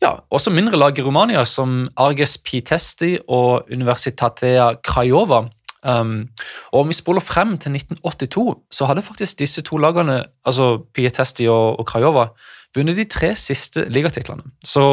ja, 0.03 0.17
også 0.31 0.51
mindre 0.51 0.79
lag 0.79 0.97
i 0.99 1.03
Romania, 1.03 1.43
som 1.47 1.89
Arges 1.99 2.37
Pitesti 2.43 3.17
og 3.31 3.69
Universitatea 3.71 4.73
Craiova. 4.83 5.45
Um, 5.83 6.29
og 6.71 6.85
om 6.85 6.91
vi 6.91 6.95
spoler 6.97 7.23
frem 7.23 7.57
til 7.59 7.75
1982, 7.75 8.45
så 8.71 8.87
hadde 8.87 9.03
faktisk 9.05 9.39
disse 9.41 9.63
to 9.67 9.79
lagene, 9.81 10.21
altså 10.47 10.77
Pietesti 10.95 11.47
og, 11.51 11.79
og 11.81 11.87
Krajova, 11.89 12.29
vunnet 12.75 12.97
de 12.97 13.05
tre 13.09 13.33
siste 13.37 13.85
ligatitlene. 13.91 14.55
Så 14.65 14.83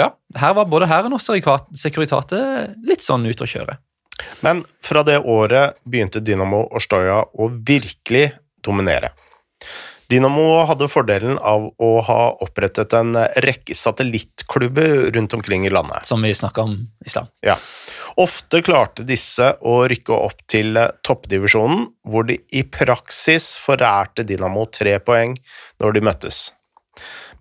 ja, 0.00 0.10
her 0.40 0.56
var 0.58 0.70
både 0.70 0.88
hæren 0.90 1.14
og 1.14 1.22
Securitate 1.22 2.40
litt 2.88 3.04
sånn 3.04 3.28
ute 3.28 3.44
å 3.46 3.50
kjøre. 3.50 3.78
Men 4.42 4.64
fra 4.82 5.04
det 5.06 5.20
året 5.20 5.78
begynte 5.86 6.22
Dinamo 6.24 6.64
og 6.66 6.82
Stoja 6.82 7.20
å 7.22 7.50
virkelig 7.52 8.30
dominere. 8.64 9.12
Dinamo 10.08 10.62
hadde 10.64 10.86
fordelen 10.88 11.36
av 11.36 11.66
å 11.84 11.88
ha 12.06 12.20
opprettet 12.40 12.94
en 12.96 13.12
rekke 13.44 13.74
satellittklubber 13.76 15.10
rundt 15.12 15.34
omkring 15.36 15.66
i 15.68 15.72
landet. 15.72 16.06
Som 16.08 16.22
vi 16.24 16.32
snakka 16.34 16.64
om 16.64 16.78
i 17.04 17.10
stad. 17.12 17.28
Ja. 17.44 17.58
Ofte 18.16 18.62
klarte 18.64 19.04
disse 19.04 19.50
å 19.60 19.82
rykke 19.90 20.16
opp 20.16 20.40
til 20.48 20.78
toppdivisjonen, 21.04 21.84
hvor 22.08 22.24
de 22.24 22.38
i 22.56 22.64
praksis 22.64 23.52
forærte 23.60 24.24
Dynamo 24.24 24.64
tre 24.72 24.96
poeng 25.04 25.36
når 25.82 25.98
de 25.98 26.02
møttes. 26.08 26.38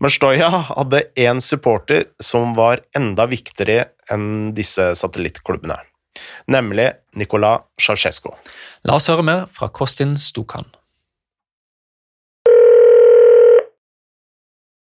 Men 0.04 0.12
Stoya 0.14 0.50
hadde 0.68 1.06
én 1.18 1.40
supporter 1.42 2.04
som 2.22 2.52
var 2.58 2.84
enda 2.96 3.26
viktigere 3.32 3.94
enn 4.12 4.52
disse 4.58 4.92
satellittklubbene, 5.00 5.80
nemlig 6.52 6.92
Nikola 7.18 7.56
Ceaucescu. 7.82 8.30
La 8.86 9.00
oss 9.00 9.08
høre 9.10 9.26
mer 9.26 9.48
fra 9.56 9.72
Kostin 9.74 10.18
Stukan. 10.22 10.68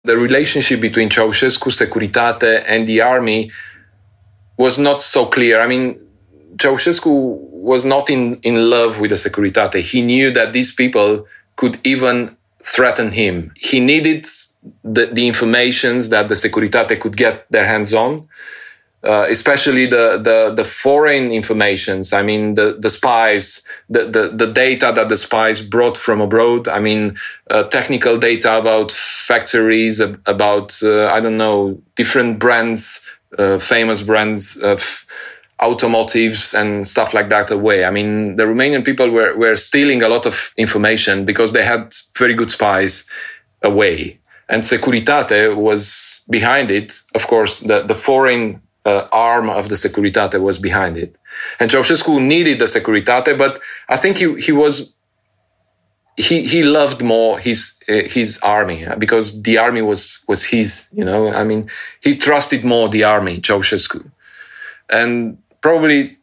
The 0.05 0.17
relationship 0.17 0.79
between 0.81 1.09
Ceausescu, 1.09 1.71
Securitate, 1.71 2.63
and 2.67 2.85
the 2.85 3.01
army 3.01 3.51
was 4.57 4.77
not 4.77 5.01
so 5.01 5.25
clear. 5.25 5.59
I 5.59 5.67
mean, 5.67 5.99
Ceausescu 6.57 7.11
was 7.51 7.83
not 7.83 8.09
in, 8.09 8.39
in 8.41 8.69
love 8.69 8.99
with 8.99 9.09
the 9.09 9.15
Securitate. 9.15 9.81
He 9.81 10.01
knew 10.01 10.31
that 10.31 10.53
these 10.53 10.73
people 10.73 11.27
could 11.55 11.79
even 11.83 12.37
threaten 12.63 13.11
him. 13.11 13.51
He 13.57 13.79
needed 13.79 14.25
the, 14.83 15.07
the 15.07 15.27
informations 15.27 16.09
that 16.09 16.27
the 16.27 16.35
Securitate 16.35 16.99
could 16.99 17.17
get 17.17 17.45
their 17.51 17.67
hands 17.67 17.93
on. 17.93 18.27
Uh, 19.05 19.27
especially 19.29 19.85
the, 19.85 20.17
the, 20.17 20.51
the 20.55 20.65
foreign 20.65 21.31
informations. 21.31 22.11
I 22.11 22.23
mean, 22.23 22.55
the, 22.55 22.75
the 22.79 22.89
spies, 22.89 23.63
the, 23.87 24.05
the, 24.05 24.29
the 24.29 24.51
data 24.51 24.91
that 24.95 25.09
the 25.09 25.17
spies 25.17 25.61
brought 25.61 25.95
from 25.95 26.21
abroad. 26.21 26.67
I 26.67 26.79
mean, 26.79 27.15
uh, 27.51 27.65
technical 27.65 28.17
data 28.17 28.57
about 28.57 28.91
factories, 28.91 29.99
about, 29.99 30.81
uh, 30.81 31.05
I 31.05 31.19
don't 31.19 31.37
know, 31.37 31.79
different 31.95 32.39
brands, 32.39 33.05
uh, 33.37 33.59
famous 33.59 34.01
brands 34.01 34.57
of 34.57 35.05
automotives 35.59 36.55
and 36.55 36.87
stuff 36.87 37.13
like 37.13 37.29
that 37.29 37.51
away. 37.51 37.85
I 37.85 37.91
mean, 37.91 38.37
the 38.37 38.45
Romanian 38.45 38.83
people 38.83 39.11
were, 39.11 39.37
were 39.37 39.55
stealing 39.55 40.01
a 40.01 40.09
lot 40.09 40.25
of 40.25 40.51
information 40.57 41.25
because 41.25 41.53
they 41.53 41.63
had 41.63 41.93
very 42.17 42.33
good 42.33 42.49
spies 42.49 43.07
away. 43.61 44.17
And 44.49 44.63
Securitate 44.63 45.55
was 45.55 46.25
behind 46.29 46.71
it. 46.71 47.01
Of 47.13 47.27
course, 47.27 47.59
the, 47.59 47.83
the 47.83 47.95
foreign 47.95 48.61
uh, 48.85 49.07
arm 49.11 49.49
of 49.49 49.69
the 49.69 49.75
Securitate 49.75 50.39
was 50.41 50.59
behind 50.59 50.97
it. 50.97 51.17
And 51.59 51.69
Ceausescu 51.71 52.21
needed 52.21 52.59
the 52.59 52.65
Securitate, 52.65 53.37
but 53.37 53.59
I 53.89 53.97
think 53.97 54.17
he, 54.17 54.39
he 54.39 54.51
was 54.51 54.95
he 56.17 56.47
he 56.47 56.63
loved 56.63 57.03
more 57.03 57.37
his 57.39 57.77
uh, 57.89 58.03
his 58.05 58.39
army 58.39 58.85
because 58.97 59.41
the 59.41 59.57
army 59.57 59.81
was 59.81 60.23
was 60.27 60.45
his. 60.45 60.87
You 60.93 61.03
know, 61.03 61.29
I 61.33 61.43
mean, 61.43 61.69
he 62.01 62.15
trusted 62.15 62.63
more 62.63 62.87
the 62.87 63.03
army, 63.03 63.41
Ceausescu, 63.41 64.09
and 64.89 65.37
probably 65.61 66.17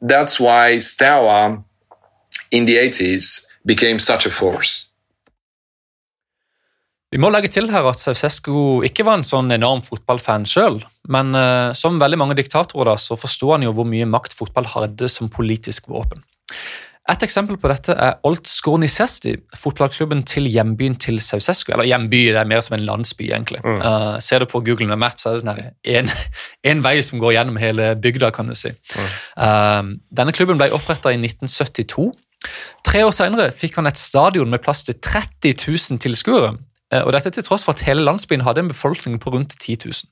that's 0.00 0.38
why 0.38 0.78
Steaua 0.78 1.64
in 2.50 2.66
the 2.66 2.76
80s 2.76 3.46
became 3.64 3.98
such 3.98 4.26
a 4.26 4.30
force. 4.30 4.83
Vi 7.14 7.20
må 7.22 7.28
legge 7.30 7.46
til 7.54 7.68
her 7.70 7.86
at 7.86 8.00
Ceausescu 8.00 8.82
ikke 8.88 9.04
var 9.06 9.20
en 9.20 9.26
sånn 9.26 9.54
enorm 9.54 9.84
fotballfan 9.86 10.48
sjøl, 10.50 10.80
men 11.14 11.28
uh, 11.38 11.70
som 11.78 12.00
veldig 12.02 12.18
mange 12.18 12.34
diktatorer 12.40 12.90
da, 12.90 12.94
så 12.98 13.14
forsto 13.14 13.52
han 13.52 13.62
jo 13.62 13.70
hvor 13.76 13.86
mye 13.86 14.08
makt 14.10 14.34
fotball 14.34 14.66
hadde 14.72 15.06
som 15.12 15.30
politisk 15.30 15.86
våpen. 15.94 16.24
Et 17.12 17.22
eksempel 17.22 17.60
på 17.60 17.70
dette 17.70 17.94
er 18.00 18.16
Olt 18.26 18.50
Skornicesti, 18.50 19.36
fotballklubben 19.60 20.24
til 20.26 20.48
hjembyen 20.50 20.98
til 20.98 21.20
Sausescu, 21.22 21.70
Eller 21.76 21.86
hjemby, 21.92 22.24
det 22.32 22.42
er 22.42 22.50
mer 22.50 22.64
som 22.66 22.80
en 22.80 22.86
landsby, 22.88 23.28
egentlig. 23.28 23.62
Mm. 23.62 23.78
Uh, 23.78 24.18
ser 24.18 24.42
du 24.42 24.50
på 24.50 24.64
Google 24.66 24.90
med 24.90 24.98
Maps, 25.04 25.28
er 25.28 25.38
det 25.38 25.44
sånn 25.44 26.10
en, 26.72 26.82
vei 26.82 26.96
som 27.04 27.22
går 27.22 27.36
gjennom 27.38 27.62
hele 27.62 27.92
bygda, 27.94 28.34
kan 28.34 28.50
du 28.50 28.58
si. 28.58 28.74
Mm. 28.74 29.16
Uh, 29.38 29.94
denne 30.18 30.34
klubben 30.34 30.58
ble 30.58 30.72
oppretta 30.74 31.14
i 31.14 31.22
1972. 31.22 32.10
Tre 32.90 33.06
år 33.06 33.14
senere 33.14 33.52
fikk 33.54 33.78
han 33.78 33.86
et 33.86 34.02
stadion 34.02 34.50
med 34.50 34.66
plass 34.66 34.82
til 34.88 34.98
30 34.98 35.60
000 35.62 36.02
tilskuere. 36.02 36.56
Og 37.02 37.12
dette 37.16 37.32
til 37.34 37.46
tross 37.46 37.64
for 37.66 37.74
at 37.74 37.84
hele 37.88 38.04
landsbyen 38.06 38.44
hadde 38.46 38.64
en 38.64 38.70
befolkning 38.70 39.18
på 39.22 39.32
rundt 39.34 39.56
10 39.58 39.78
000. 39.86 40.08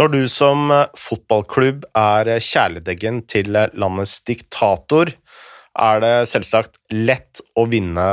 Når 0.00 0.08
du 0.12 0.22
som 0.30 0.72
fotballklubb 0.96 1.84
er 1.98 2.30
kjæledeggen 2.40 3.22
til 3.28 3.52
landets 3.52 4.18
diktator, 4.24 5.12
er 5.72 6.02
det 6.04 6.14
selvsagt 6.30 6.80
lett 6.92 7.42
å 7.56 7.66
vinne 7.68 8.04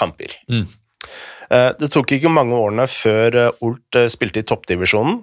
kamper. 0.00 0.32
Mm. 0.48 0.64
Det 1.80 1.90
tok 1.92 2.16
ikke 2.16 2.32
mange 2.32 2.56
årene 2.56 2.88
før 2.90 3.36
Olt 3.64 4.00
spilte 4.10 4.40
i 4.42 4.48
toppdivisjonen. 4.48 5.20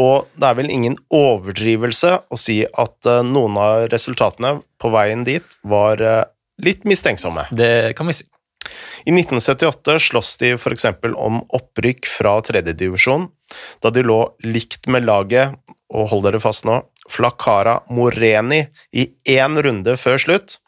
Og 0.00 0.28
det 0.38 0.48
er 0.48 0.58
vel 0.58 0.72
ingen 0.72 0.96
overdrivelse 1.12 2.12
å 2.30 2.38
si 2.40 2.62
at 2.64 3.08
eh, 3.08 3.22
noen 3.26 3.58
av 3.60 3.86
resultatene 3.92 4.58
på 4.80 4.92
veien 4.94 5.24
dit 5.26 5.56
var 5.68 6.00
eh, 6.04 6.22
litt 6.64 6.86
mistenksomme. 6.88 7.48
Det 7.56 7.96
kan 7.98 8.08
vi 8.08 8.20
si. 8.20 8.28
I 9.04 9.12
1978 9.14 9.98
slåss 9.98 10.36
de 10.42 10.54
f.eks. 10.56 10.86
om 11.16 11.40
opprykk 11.56 12.08
fra 12.08 12.36
tredjedivisjon, 12.44 13.28
da 13.82 13.92
de 13.94 14.04
lå 14.06 14.20
likt 14.46 14.88
med 14.92 15.06
laget, 15.08 15.56
og 15.90 16.10
hold 16.12 16.26
dere 16.28 16.40
fast 16.42 16.66
nå, 16.68 16.80
Flakara 17.10 17.80
Moreni 17.90 18.60
i 18.94 19.08
én 19.32 19.58
runde 19.64 19.96
før 19.98 20.20
slutt. 20.22 20.58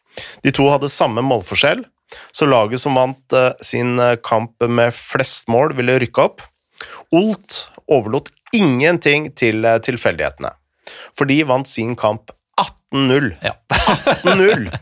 De 0.43 0.53
to 0.55 0.67
hadde 0.73 0.91
samme 0.93 1.23
målforskjell, 1.25 1.85
så 2.33 2.49
laget 2.49 2.83
som 2.83 2.97
vant 2.99 3.37
eh, 3.37 3.53
sin 3.65 3.99
eh, 4.01 4.19
kamp 4.25 4.65
med 4.69 4.93
flest 4.97 5.49
mål, 5.53 5.77
ville 5.79 5.99
rykke 6.03 6.27
opp. 6.27 6.43
Olt 7.15 7.67
overlot 7.87 8.33
ingenting 8.57 9.31
til 9.39 9.65
eh, 9.69 9.81
tilfeldighetene, 9.85 10.53
for 11.17 11.31
de 11.31 11.41
vant 11.49 11.69
sin 11.69 11.97
kamp 11.97 12.35
18-0. 12.61 13.33
Ja. 13.45 13.57
18-0! 13.73 14.69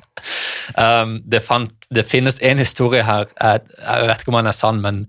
Um, 0.77 1.19
det, 1.27 1.43
fant, 1.47 1.73
det, 1.91 2.07
finnes 2.09 2.41
en 2.47 2.63
historie 2.63 3.05
her, 3.07 3.29
jeg, 3.35 3.67
jeg, 3.81 4.09
vet 4.11 4.23
ikke 4.23 4.33
om 4.35 4.41
den 4.41 4.51
er 4.51 4.57
sann, 4.57 4.81
men 4.85 5.05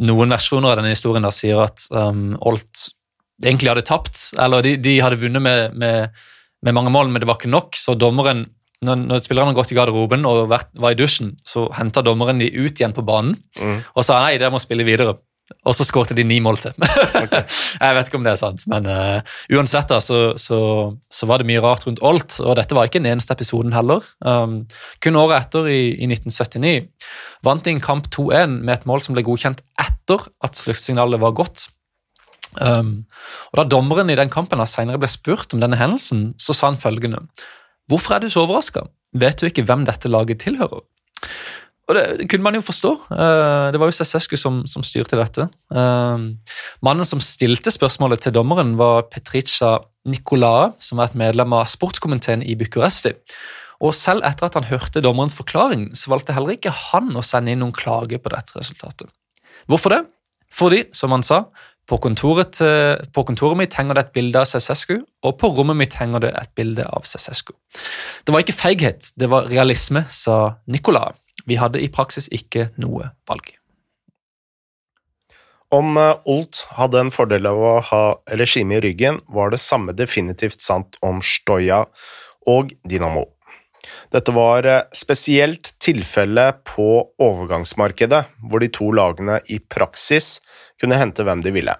noen 0.00 0.34
versjoner 0.34 0.72
av 0.72 0.80
denne 0.80 0.94
historien 0.94 1.26
der 1.26 1.34
sier 1.34 1.64
at 1.64 1.86
um, 1.90 2.34
Olt 2.46 2.90
egentlig 3.40 3.72
hadde 3.72 3.86
tapt, 3.88 4.30
eller 4.38 4.64
de, 4.64 4.76
de 4.80 4.98
hadde 5.00 5.20
vunnet 5.20 5.42
med, 5.42 5.76
med, 5.80 6.24
med, 6.60 6.76
mange 6.76 6.92
mål, 6.92 7.10
men 7.10 7.22
det 7.22 7.28
var 7.30 7.40
ikke 7.40 7.52
nok, 7.52 7.78
så 7.78 7.96
dommeren 7.98 8.46
når, 8.84 9.00
når 9.08 9.24
spillerne 9.24 9.50
hadde 9.50 9.60
gått 9.60 9.72
i 9.74 9.76
garderoben 9.76 10.24
og 10.28 10.46
vært, 10.52 10.70
var 10.80 10.94
i 10.94 10.98
dusjen, 10.98 11.34
så 11.44 11.66
henta 11.76 12.04
dommeren 12.04 12.40
de 12.40 12.48
ut 12.48 12.80
igjen 12.80 12.94
på 12.96 13.04
banen 13.04 13.34
mm. 13.60 13.80
og 13.92 14.06
sa 14.06 14.22
nei, 14.24 14.38
dere 14.40 14.52
må 14.54 14.60
spille 14.62 14.86
videre. 14.88 15.18
Og 15.68 15.74
så 15.76 15.84
skårte 15.84 16.14
de 16.16 16.24
ni 16.24 16.38
mål 16.40 16.60
til. 16.62 16.76
Okay. 16.78 17.42
jeg 17.84 17.96
vet 17.96 18.08
ikke 18.08 18.18
om 18.20 18.26
det 18.26 18.32
er 18.32 18.40
sant, 18.40 18.64
men 18.70 18.86
uh, 18.88 19.18
uansett 19.52 19.90
da, 19.90 19.98
så, 20.04 20.20
så, 20.40 20.60
så, 21.10 21.28
var 21.28 21.42
det 21.42 21.48
mye 21.50 21.62
rart 21.64 21.84
rundt 21.86 22.00
Olt, 22.06 22.38
og 22.40 22.56
dette 22.56 22.76
var 22.76 22.88
ikke 22.88 23.02
den 23.02 23.10
eneste 23.12 23.36
episoden 23.36 23.74
heller. 23.76 24.06
Um, 24.24 24.62
kun 25.04 25.18
året 25.20 25.44
etter, 25.44 25.68
i, 25.68 25.82
i 26.00 26.08
1979, 26.08 26.88
vant 27.46 27.66
de 27.66 27.74
en 27.74 27.82
kamp 27.84 28.08
2-1 28.14 28.56
med 28.62 28.78
et 28.78 28.88
mål 28.88 29.04
som 29.04 29.16
ble 29.16 29.26
godkjent 29.26 29.60
etter 29.82 30.24
at 30.46 30.58
sluttsignalet 30.58 31.20
var 31.22 31.36
gått. 31.42 31.68
Um, 32.58 33.04
og 33.52 33.60
Da 33.60 33.66
dommeren 33.68 34.10
i 34.10 34.18
den 34.18 34.32
kampen 34.32 34.62
senere 34.66 34.98
ble 34.98 35.10
spurt 35.10 35.54
om 35.54 35.60
denne 35.62 35.78
hendelsen, 35.78 36.32
så 36.40 36.56
sa 36.56 36.72
han 36.72 36.80
følgende 36.80 37.22
Hvorfor 37.90 38.16
er 38.16 38.24
du 38.24 38.30
så 38.30 38.44
overraska? 38.46 38.86
Vet 39.18 39.42
du 39.42 39.48
ikke 39.48 39.66
hvem 39.66 39.84
dette 39.86 40.10
laget 40.10 40.42
tilhører? 40.44 40.82
Og 41.90 41.96
det, 41.96 42.28
kunne 42.30 42.46
man 42.46 42.54
jo 42.54 42.62
forstå. 42.62 42.90
Uh, 43.10 43.68
det 43.74 43.80
var 43.82 43.90
jo 43.90 43.96
Cesescu 43.96 44.36
som, 44.38 44.60
som, 44.70 44.84
styrte 44.86 45.18
dette. 45.18 45.48
Uh, 45.74 46.30
mannen 46.86 47.08
som 47.08 47.22
stilte 47.24 47.72
spørsmålet 47.74 48.22
til 48.22 48.34
dommeren, 48.36 48.76
var 48.78 49.08
Petrica 49.10 49.80
Nicolae, 50.06 50.70
som 50.78 51.00
var 51.00 51.10
et 51.10 51.18
medlem 51.18 51.56
av 51.58 51.66
sportskomiteen 51.70 52.46
i 52.46 52.54
Bucuresti. 52.58 53.16
Og 53.80 53.96
selv 53.96 54.22
etter 54.28 54.46
at 54.46 54.58
han 54.58 54.68
hørte 54.68 55.02
dommerens 55.02 55.34
forklaring, 55.34 55.88
så 55.96 56.12
valgte 56.12 56.36
heller 56.36 56.54
ikke 56.54 56.72
han 56.92 57.10
å 57.16 57.24
sende 57.26 57.54
inn 57.54 57.62
noen 57.64 57.74
klage 57.74 58.20
på 58.20 58.32
dette 58.32 58.58
resultatet. 58.58 59.10
Hvorfor 59.70 59.96
det? 59.96 60.02
Fordi, 60.50 60.84
som 60.96 61.14
han 61.14 61.24
sa, 61.26 61.44
på 61.90 61.98
kontoret, 62.02 62.52
til, 62.58 63.00
på 63.14 63.24
kontoret, 63.26 63.58
mitt 63.58 63.74
henger 63.74 63.98
det 63.98 64.04
et 64.04 64.12
bilde 64.14 64.42
av 64.42 64.46
Cesescu, 64.46 65.00
og 65.26 65.38
på 65.40 65.50
rommet 65.56 65.78
mitt 65.78 65.96
henger 65.98 66.22
det 66.22 66.30
et 66.38 66.52
bilde 66.58 66.84
av 66.86 67.06
Cesescu. 67.08 67.54
Det 68.26 68.34
var 68.34 68.44
ikke 68.44 68.58
feighet, 68.58 69.10
det 69.18 69.30
var 69.32 69.48
realisme, 69.50 70.04
sa 70.12 70.60
Nicolas. 70.70 71.16
Vi 71.46 71.58
hadde 71.60 71.82
i 71.82 71.90
praksis 71.92 72.28
ikke 72.34 72.70
noe 72.80 73.12
valg. 73.28 73.54
Om 75.70 75.96
eh, 75.96 76.16
Olt 76.26 76.64
hadde 76.74 77.04
en 77.04 77.12
fordel 77.14 77.46
av 77.46 77.58
å 77.62 77.74
ha 77.92 78.04
regimet 78.38 78.80
i 78.80 78.88
ryggen, 78.88 79.20
var 79.30 79.52
det 79.52 79.62
samme 79.62 79.94
definitivt 79.94 80.62
sant 80.64 80.98
om 81.06 81.20
Stoja 81.22 81.84
og 82.50 82.72
Dynamo. 82.82 83.28
Dette 84.10 84.34
var 84.34 84.66
eh, 84.66 84.82
spesielt 84.96 85.74
tilfelle 85.82 86.48
på 86.66 86.88
overgangsmarkedet, 87.22 88.24
hvor 88.50 88.62
de 88.62 88.70
to 88.74 88.90
lagene 88.96 89.38
i 89.46 89.60
praksis 89.62 90.40
kunne 90.80 90.98
hente 90.98 91.26
hvem 91.26 91.44
de 91.44 91.54
ville. 91.54 91.76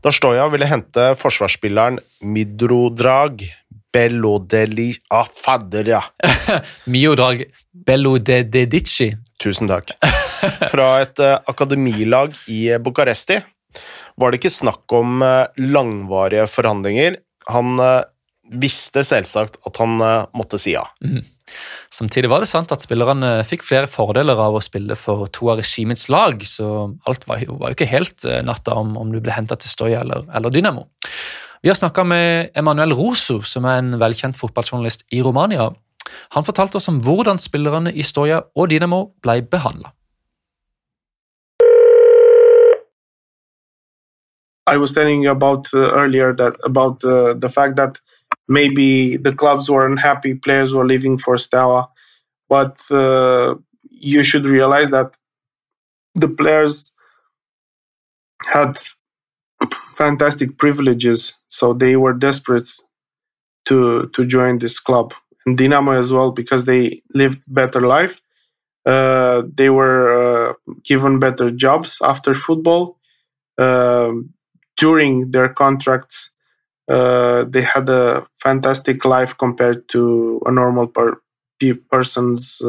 Da 0.00 0.12
Stoja 0.14 0.46
ville 0.48 0.68
hente 0.70 1.10
forsvarsspilleren 1.18 1.98
Midrodrag 2.22 3.42
Bellodeli 3.92 4.90
Ah, 5.10 5.26
fadder, 5.44 5.88
ja! 5.88 6.02
Miodrag 6.92 7.44
Bellodedici. 7.72 9.12
Tusen 9.38 9.70
takk. 9.70 9.94
Fra 10.72 10.88
et 11.04 11.22
uh, 11.22 11.38
akademilag 11.48 12.34
i 12.50 12.66
Bucuresti 12.82 13.38
var 14.18 14.32
det 14.32 14.40
ikke 14.40 14.50
snakk 14.50 14.92
om 14.98 15.22
uh, 15.22 15.46
langvarige 15.62 16.48
forhandlinger. 16.50 17.20
Han 17.54 17.78
uh, 17.78 18.02
visste 18.48 19.04
selvsagt 19.06 19.60
at 19.68 19.80
han 19.82 19.98
måtte 20.32 20.58
si 20.60 20.72
ja. 20.72 20.86
Mm. 21.04 21.20
Samtidig 21.92 22.30
var 22.32 22.42
det 22.42 22.48
sant 22.48 22.72
at 22.72 22.84
spillerne 22.84 23.38
fikk 23.46 23.62
flere 23.64 23.88
fordeler 23.88 24.40
av 24.40 24.56
å 24.56 24.62
spille 24.64 24.96
for 24.96 25.28
to 25.32 25.50
av 25.52 25.60
regimets 25.60 26.06
lag, 26.12 26.40
så 26.48 26.90
alt 27.08 27.26
var 27.28 27.44
var 27.48 27.72
jo 27.72 27.76
ikke 27.76 27.88
helt 27.92 28.24
natta 28.44 28.76
om, 28.80 28.96
om 29.00 29.12
du 29.12 29.20
ble 29.20 29.36
henta 29.36 29.56
til 29.60 29.72
Stoya 29.72 30.00
eller, 30.00 30.24
eller, 30.32 30.52
Dynamo. 30.52 30.86
Vi 31.62 31.68
har 31.68 31.74
snakka 31.74 32.04
med 32.04 32.50
Emanuel 32.54 32.92
som 33.44 33.64
er 33.64 33.78
en 33.78 33.98
velkjent 33.98 34.36
fotballjournalist 34.38 35.06
i 35.12 35.22
Romania. 35.22 35.70
Han 36.30 36.44
fortalte 36.44 36.76
oss 36.76 36.88
om 36.88 37.00
hvordan 37.02 37.38
spillerne 37.38 37.92
i 37.92 38.02
Stoya 38.02 38.40
og 38.56 38.70
Dynamo 38.70 39.04
ble 39.22 39.42
behandla. 39.42 39.90
I 44.70 44.76
was 44.76 44.92
telling 44.92 45.24
you 45.24 45.30
about 45.30 45.66
uh, 45.74 45.80
earlier 45.96 46.34
that 46.34 46.54
about 46.62 47.02
uh, 47.04 47.34
the 47.34 47.48
fact 47.48 47.76
that 47.76 48.00
maybe 48.48 49.16
the 49.16 49.32
clubs 49.32 49.70
were 49.70 49.86
unhappy, 49.86 50.34
players 50.34 50.74
were 50.74 50.86
leaving 50.86 51.18
for 51.18 51.38
Stella, 51.38 51.88
but 52.48 52.78
uh, 52.90 53.54
you 53.90 54.22
should 54.22 54.46
realize 54.46 54.90
that 54.90 55.16
the 56.14 56.28
players 56.28 56.92
had 58.44 58.78
fantastic 59.96 60.58
privileges, 60.58 61.34
so 61.46 61.72
they 61.74 61.96
were 61.96 62.12
desperate 62.14 62.68
to 63.66 64.08
to 64.14 64.24
join 64.24 64.58
this 64.58 64.80
club 64.80 65.14
and 65.46 65.58
Dynamo 65.58 65.92
as 65.92 66.12
well 66.12 66.32
because 66.32 66.64
they 66.64 67.02
lived 67.14 67.42
better 67.48 67.80
life. 67.80 68.20
Uh, 68.86 69.42
they 69.54 69.70
were 69.70 70.50
uh, 70.50 70.54
given 70.84 71.18
better 71.20 71.50
jobs 71.50 71.98
after 72.02 72.34
football. 72.34 72.98
Uh, 73.58 74.12
during 74.78 75.30
their 75.32 75.48
contracts, 75.50 76.30
uh, 76.88 77.44
they 77.48 77.62
had 77.62 77.88
a 77.88 78.26
fantastic 78.42 79.04
life 79.04 79.38
compared 79.38 79.88
to 79.90 80.40
a 80.46 80.52
normal 80.52 80.88
per- 80.88 81.20
person's 81.90 82.62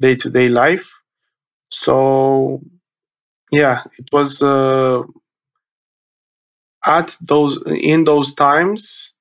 day 0.00 0.14
to 0.16 0.30
day 0.30 0.48
life. 0.48 1.00
So, 1.70 2.62
yeah, 3.52 3.84
it 3.98 4.08
was 4.12 4.42
uh, 4.42 5.02
at 6.86 7.16
those 7.20 7.58
in 7.66 8.04
those 8.04 8.34
times. 8.34 9.12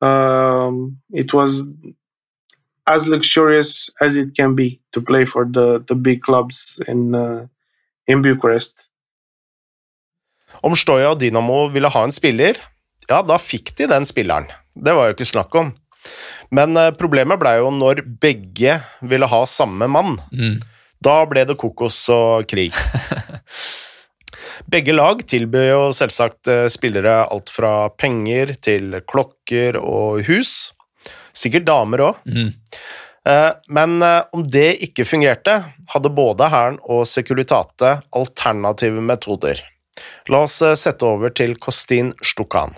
Um, 0.00 1.00
it 1.12 1.32
was 1.32 1.62
as 2.86 3.06
luxurious 3.06 3.90
as 4.00 4.16
it 4.16 4.34
can 4.36 4.54
be 4.54 4.80
to 4.92 5.00
play 5.00 5.24
for 5.24 5.44
the, 5.44 5.84
the 5.86 5.94
big 5.94 6.22
clubs 6.22 6.80
in, 6.88 7.14
uh, 7.14 7.46
in 8.06 8.22
Bucharest. 8.22 8.88
Om 10.64 10.76
Stoja 10.76 11.10
og 11.12 11.20
Dynamo 11.20 11.66
ville 11.72 11.90
ha 11.90 12.04
en 12.04 12.12
spiller, 12.14 12.60
ja, 13.08 13.22
da 13.26 13.38
fikk 13.40 13.74
de 13.78 13.88
den 13.90 14.06
spilleren. 14.08 14.46
Det 14.74 14.94
var 14.96 15.08
jo 15.08 15.16
ikke 15.16 15.28
snakk 15.28 15.56
om. 15.60 15.72
Men 16.54 16.76
uh, 16.76 16.92
problemet 16.96 17.40
blei 17.40 17.56
jo 17.58 17.72
når 17.74 18.04
begge 18.20 18.78
ville 19.00 19.28
ha 19.28 19.42
samme 19.48 19.88
mann. 19.90 20.18
Mm. 20.32 20.60
Da 21.04 21.16
ble 21.28 21.44
det 21.48 21.56
kokos 21.60 21.98
og 22.12 22.48
krig. 22.48 22.72
Begge 24.74 24.90
lag 24.90 25.20
tilbyr 25.30 25.68
jo 25.68 25.82
selvsagt 25.94 26.48
uh, 26.50 26.64
spillere 26.72 27.12
alt 27.30 27.50
fra 27.54 27.92
penger 27.94 28.56
til 28.58 28.96
klokker 29.06 29.76
og 29.78 30.24
hus. 30.26 30.72
Sikkert 31.30 31.68
damer 31.68 32.02
òg. 32.08 32.24
Mm. 32.26 32.48
Uh, 33.22 33.52
men 33.70 34.02
om 34.02 34.42
det 34.42 34.80
ikke 34.82 35.06
fungerte, 35.06 35.60
hadde 35.94 36.10
både 36.16 36.48
Hæren 36.50 36.80
og 36.90 37.04
Securitate 37.06 38.00
alternative 38.18 38.98
metoder. 38.98 39.62
La 40.26 40.42
oss 40.48 40.58
sette 40.58 41.06
over 41.06 41.30
til 41.30 41.54
Kostin 41.54 42.10
Stukan. 42.18 42.74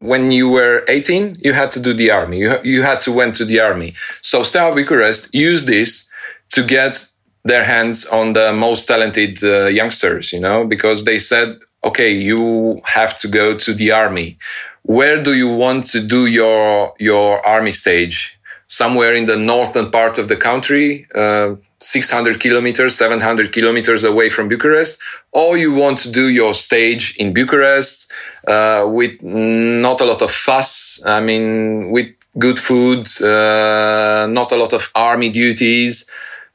when 0.00 0.32
you 0.32 0.48
were 0.48 0.82
18, 0.88 1.34
you 1.44 1.52
had 1.52 1.70
to 1.70 1.78
do 1.78 1.92
the 1.92 2.10
army. 2.10 2.38
You, 2.38 2.58
you 2.64 2.82
had 2.82 3.00
to 3.00 3.12
went 3.12 3.36
to 3.36 3.44
the 3.44 3.60
army. 3.60 3.92
So 4.22 4.42
Steaua 4.42 4.74
Bucharest 4.74 5.34
used 5.34 5.66
this 5.66 6.10
to 6.54 6.62
get 6.62 7.04
their 7.44 7.64
hands 7.64 8.06
on 8.06 8.32
the 8.34 8.52
most 8.52 8.86
talented 8.86 9.42
uh, 9.42 9.66
youngsters, 9.66 10.32
you 10.32 10.40
know, 10.40 10.66
because 10.66 11.04
they 11.04 11.18
said, 11.18 11.58
okay, 11.84 12.10
you 12.10 12.80
have 12.84 13.18
to 13.20 13.28
go 13.28 13.56
to 13.56 13.72
the 13.72 13.90
army. 13.90 14.38
Where 14.82 15.22
do 15.22 15.34
you 15.34 15.48
want 15.48 15.84
to 15.86 16.00
do 16.00 16.26
your, 16.26 16.94
your 16.98 17.44
army 17.46 17.72
stage? 17.72 18.40
somewhere 18.70 19.14
in 19.14 19.24
the 19.24 19.36
northern 19.36 19.90
part 19.90 20.16
of 20.16 20.28
the 20.28 20.36
country, 20.36 21.04
uh, 21.16 21.56
600 21.80 22.38
kilometers, 22.38 22.96
700 22.96 23.52
kilometers 23.52 24.04
away 24.04 24.30
from 24.30 24.46
Bucharest, 24.46 25.02
or 25.32 25.58
you 25.58 25.74
want 25.74 25.98
to 25.98 26.12
do 26.12 26.28
your 26.28 26.54
stage 26.54 27.16
in 27.16 27.32
Bucharest 27.32 28.12
uh, 28.46 28.84
with 28.86 29.20
not 29.22 30.00
a 30.00 30.04
lot 30.04 30.22
of 30.22 30.30
fuss. 30.30 31.02
I 31.04 31.20
mean, 31.20 31.90
with 31.90 32.14
good 32.38 32.60
food, 32.60 33.08
uh, 33.20 34.28
not 34.30 34.52
a 34.52 34.56
lot 34.56 34.72
of 34.72 34.88
army 34.94 35.30
duties. 35.30 36.08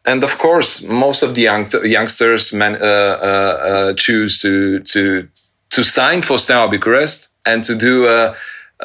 And 0.06 0.24
of 0.24 0.38
course, 0.38 0.84
most 0.84 1.24
of 1.24 1.34
the 1.34 1.42
young, 1.42 1.68
youngsters 1.84 2.54
man, 2.54 2.76
uh, 2.76 2.86
uh, 2.86 2.86
uh, 2.86 3.94
choose 3.96 4.40
to, 4.42 4.80
to, 4.82 5.28
to 5.72 5.84
sign 5.84 6.22
for 6.22 6.38
Steaua 6.38 6.70
Bucharest 6.70 7.30
and 7.46 7.64
to 7.64 7.76
do 7.76 8.08
a, 8.08 8.36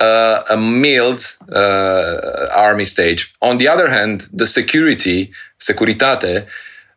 uh, 0.00 0.44
a 0.48 0.56
mild 0.56 1.22
uh, 1.52 2.46
army 2.54 2.86
stage. 2.86 3.34
On 3.42 3.58
the 3.58 3.68
other 3.68 3.88
hand, 3.88 4.28
the 4.32 4.46
security, 4.46 5.32
Securitate, 5.58 6.46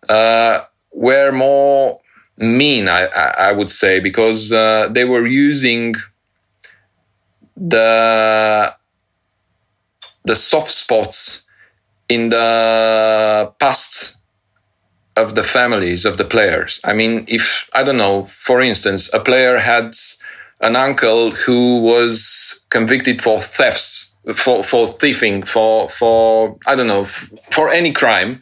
uh, 0.07 0.59
were 0.93 1.31
more 1.31 1.99
mean, 2.37 2.87
I, 2.87 3.05
I, 3.05 3.51
would 3.51 3.69
say, 3.69 3.99
because 3.99 4.49
they 4.49 5.05
were 5.05 5.25
using 5.25 5.95
the 7.55 8.73
the 10.25 10.35
soft 10.35 10.71
spots 10.71 11.42
in 12.13 12.29
the 12.29 13.51
past 13.59 14.17
of 15.15 15.35
the 15.35 15.43
families 15.43 16.05
of 16.05 16.17
the 16.17 16.25
players. 16.25 16.79
I 16.83 16.93
mean, 16.93 17.25
if 17.27 17.69
I 17.73 17.83
don't 17.83 17.97
know, 17.97 18.23
for 18.23 18.61
instance, 18.61 19.13
a 19.13 19.19
player 19.19 19.57
had 19.59 19.93
an 20.61 20.75
uncle 20.75 21.31
who 21.31 21.81
was 21.81 22.65
convicted 22.69 23.21
for 23.21 23.41
thefts, 23.41 24.15
for, 24.35 24.63
for 24.63 24.87
thieving, 24.87 25.43
for, 25.43 25.89
for, 25.89 26.57
I 26.65 26.75
don't 26.75 26.87
know, 26.87 27.03
for 27.03 27.69
any 27.69 27.91
crime. 27.91 28.41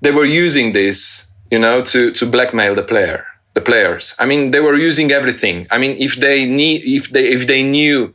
They 0.00 0.12
were 0.12 0.24
using 0.24 0.72
this, 0.72 1.30
you 1.50 1.58
know, 1.58 1.82
to, 1.82 2.12
to 2.12 2.26
blackmail 2.26 2.74
the 2.74 2.82
player, 2.82 3.26
the 3.54 3.60
players. 3.60 4.14
I 4.18 4.26
mean, 4.26 4.52
they 4.52 4.60
were 4.60 4.76
using 4.76 5.10
everything. 5.10 5.66
I 5.70 5.78
mean, 5.78 5.96
if 5.98 6.16
they 6.16 6.46
need, 6.46 6.82
if 6.84 7.10
they, 7.10 7.28
if 7.28 7.46
they 7.46 7.62
knew 7.62 8.14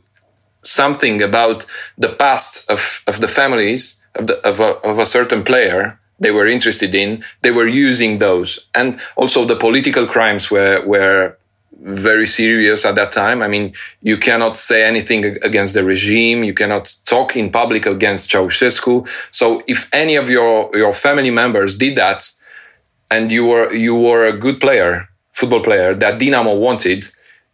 something 0.64 1.20
about 1.20 1.66
the 1.98 2.08
past 2.08 2.70
of, 2.70 3.02
of 3.06 3.20
the 3.20 3.28
families 3.28 4.01
of, 4.14 4.26
the, 4.26 4.46
of, 4.46 4.60
a, 4.60 4.74
of 4.88 4.98
a 4.98 5.06
certain 5.06 5.42
player, 5.42 5.98
they 6.18 6.30
were 6.30 6.46
interested 6.46 6.94
in, 6.94 7.24
they 7.42 7.50
were 7.50 7.66
using 7.66 8.18
those. 8.18 8.68
And 8.74 9.00
also 9.16 9.44
the 9.44 9.56
political 9.56 10.06
crimes 10.06 10.50
were, 10.50 10.84
were 10.86 11.36
very 11.80 12.26
serious 12.26 12.84
at 12.84 12.94
that 12.94 13.10
time. 13.10 13.42
I 13.42 13.48
mean, 13.48 13.74
you 14.02 14.16
cannot 14.16 14.56
say 14.56 14.84
anything 14.84 15.24
against 15.42 15.74
the 15.74 15.82
regime. 15.82 16.44
You 16.44 16.54
cannot 16.54 16.94
talk 17.06 17.36
in 17.36 17.50
public 17.50 17.86
against 17.86 18.30
Ceausescu. 18.30 19.08
So 19.32 19.62
if 19.66 19.88
any 19.92 20.14
of 20.14 20.30
your, 20.30 20.70
your 20.74 20.92
family 20.92 21.30
members 21.30 21.76
did 21.76 21.96
that 21.96 22.30
and 23.10 23.32
you 23.32 23.46
were, 23.46 23.72
you 23.72 23.96
were 23.96 24.26
a 24.26 24.32
good 24.32 24.60
player, 24.60 25.08
football 25.32 25.60
player 25.60 25.94
that 25.94 26.20
Dinamo 26.20 26.58
wanted, 26.58 27.04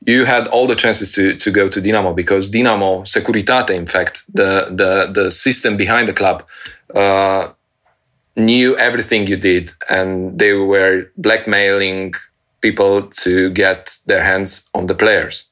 you 0.06 0.24
had 0.24 0.48
all 0.48 0.66
the 0.66 0.76
chances 0.76 1.12
to, 1.14 1.34
to 1.36 1.50
go 1.50 1.68
to 1.68 1.80
Dinamo 1.80 2.14
because 2.14 2.50
Dinamo, 2.50 3.04
Securitate, 3.04 3.70
in 3.70 3.86
fact, 3.86 4.24
the, 4.32 4.66
the, 4.70 5.10
the 5.12 5.30
system 5.30 5.76
behind 5.76 6.08
the 6.08 6.12
club, 6.12 6.44
uh, 6.94 7.48
knew 8.36 8.76
everything 8.76 9.26
you 9.26 9.36
did 9.36 9.70
and 9.90 10.38
they 10.38 10.52
were 10.52 11.10
blackmailing 11.16 12.14
people 12.60 13.02
to 13.24 13.50
get 13.50 13.98
their 14.06 14.22
hands 14.22 14.70
on 14.74 14.86
the 14.86 14.94
players. 14.94 15.44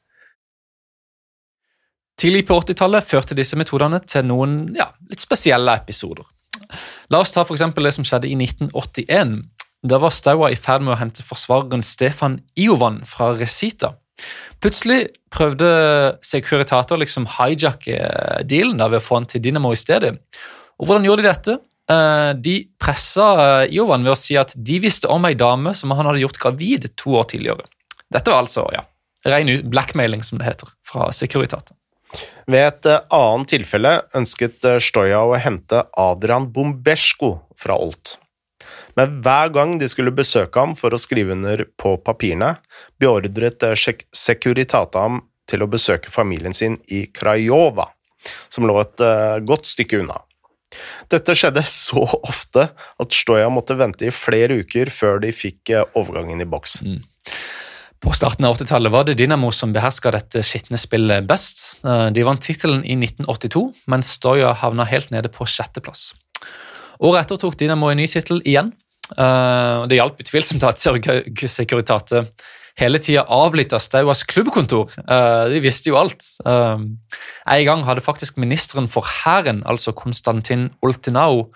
Tidlig 2.17 2.47
på 2.47 2.57
80-tallet 2.61 3.05
førte 3.05 3.37
disse 3.37 3.59
metodene 3.61 3.99
til 4.01 4.25
noen 4.25 4.63
ja, 4.73 4.89
litt 5.11 5.21
spesielle 5.21 5.75
episoder. 5.77 6.25
La 7.13 7.21
oss 7.21 7.35
ta 7.35 7.45
for 7.45 7.59
det 7.59 7.93
som 7.93 8.07
skjedde 8.09 8.31
i 8.31 8.37
1981. 8.39 9.37
Da 9.85 9.99
var 10.01 10.15
Staua 10.15 10.49
i 10.51 10.57
ferd 10.57 10.87
med 10.87 10.95
å 10.95 10.99
hente 10.99 11.23
forsvareren 11.27 11.85
Stefan 11.85 12.41
Iovan 12.57 13.03
fra 13.07 13.35
Resita. 13.37 13.99
Plutselig 14.63 15.01
prøvde 15.33 15.69
Securitater 16.25 16.99
liksom 17.01 17.27
hijacke 17.37 17.99
dealen 18.49 18.81
da 18.81 18.89
ved 18.91 19.03
å 19.03 19.07
få 19.07 19.21
han 19.21 19.29
til 19.31 19.43
Dynamo 19.45 19.73
i 19.75 19.81
stedet. 19.81 20.15
Og 20.81 20.89
Hvordan 20.89 21.09
gjorde 21.09 21.25
de 21.25 21.31
dette? 21.31 21.57
Eh, 21.87 22.33
de 22.43 22.57
pressa 22.83 23.27
eh, 23.63 23.75
Jovan 23.77 24.03
ved 24.03 24.17
å 24.17 24.19
si 24.19 24.35
at 24.39 24.55
de 24.57 24.81
visste 24.83 25.07
om 25.13 25.27
ei 25.29 25.37
dame 25.39 25.71
som 25.77 25.93
han 25.95 26.09
hadde 26.09 26.25
gjort 26.25 26.41
gravid 26.43 26.89
to 26.99 27.15
år 27.21 27.29
tidligere. 27.31 27.69
Dette 28.11 28.33
var 28.33 28.43
altså 28.43 28.67
ja, 28.75 28.83
ren 29.27 29.51
blackmailing, 29.71 30.25
som 30.27 30.41
det 30.41 30.49
heter, 30.49 30.73
fra 30.87 31.13
Securitate. 31.15 31.77
Ved 32.51 32.65
et 32.65 32.91
eh, 32.91 33.03
annet 33.15 33.53
tilfelle 33.55 33.95
ønsket 34.19 34.67
Stoja 34.83 35.23
å 35.23 35.39
hente 35.39 35.85
Adrian 36.01 36.51
Bombesko 36.51 37.37
fra 37.59 37.79
Olt. 37.79 38.17
Men 38.97 39.19
hver 39.25 39.53
gang 39.55 39.77
de 39.81 39.89
skulle 39.93 40.15
besøke 40.17 40.61
ham 40.61 40.77
for 40.79 40.95
å 40.95 41.01
skrive 41.01 41.37
under 41.37 41.67
på 41.79 41.97
papirene, 42.05 42.55
beordret 43.01 43.65
Securitata 43.77 45.05
ham 45.05 45.21
til 45.47 45.63
å 45.63 45.71
besøke 45.71 46.11
familien 46.11 46.57
sin 46.57 46.79
i 46.89 47.05
Krajova, 47.13 47.91
som 48.49 48.67
lå 48.67 48.81
et 48.81 49.05
godt 49.47 49.69
stykke 49.69 50.01
unna. 50.01 50.23
Dette 51.13 51.37
skjedde 51.39 51.63
så 51.69 52.03
ofte 52.27 52.69
at 52.75 53.15
Stoja 53.15 53.49
måtte 53.53 53.77
vente 53.79 54.09
i 54.09 54.15
flere 54.15 54.61
uker 54.63 54.91
før 54.93 55.21
de 55.23 55.33
fikk 55.35 55.73
eh, 55.75 55.87
overgangen 55.99 56.43
i 56.43 56.49
boks. 56.49 56.81
Mm. 56.87 57.01
På 58.03 58.13
starten 58.15 58.45
av 58.47 58.59
80-tallet 58.59 58.93
var 58.93 59.07
det 59.09 59.17
Dinamo 59.19 59.51
som 59.55 59.73
beherska 59.75 60.13
dette 60.15 60.43
skitne 60.47 60.79
spillet 60.81 61.27
best. 61.29 61.63
Eh, 61.87 62.09
de 62.15 62.27
vant 62.27 62.43
tittelen 62.43 62.85
i 62.85 62.99
1982, 62.99 63.67
men 63.93 64.07
Stoja 64.07 64.53
havna 64.63 64.87
helt 64.89 65.13
nede 65.15 65.33
på 65.33 65.49
sjetteplass. 65.49 66.11
Året 67.05 67.27
etter 67.27 67.41
tok 67.41 67.59
Dinamo 67.61 67.91
en 67.93 68.01
ny 68.01 68.09
tittel 68.11 68.43
igjen. 68.45 68.73
Eh, 69.15 69.87
det 69.87 70.01
hjalp 70.01 70.21
utvilsomt 70.25 70.67
at 70.67 70.81
Securitate 70.81 72.27
hele 72.81 73.01
tida 73.01 73.25
avlytta 73.33 73.79
Stauas 73.81 74.23
klubbkontor. 74.29 74.93
Uh, 75.09 75.49
de 75.49 75.63
visste 75.65 75.91
jo 75.91 75.99
alt. 76.01 76.25
Uh, 76.45 76.77
en 77.49 77.65
gang 77.69 77.85
hadde 77.87 78.05
faktisk 78.05 78.37
ministeren 78.41 78.89
for 78.93 79.07
Hæren, 79.09 79.63
altså 79.67 79.95
Konstantin 79.97 80.69
Oltinau, 80.85 81.47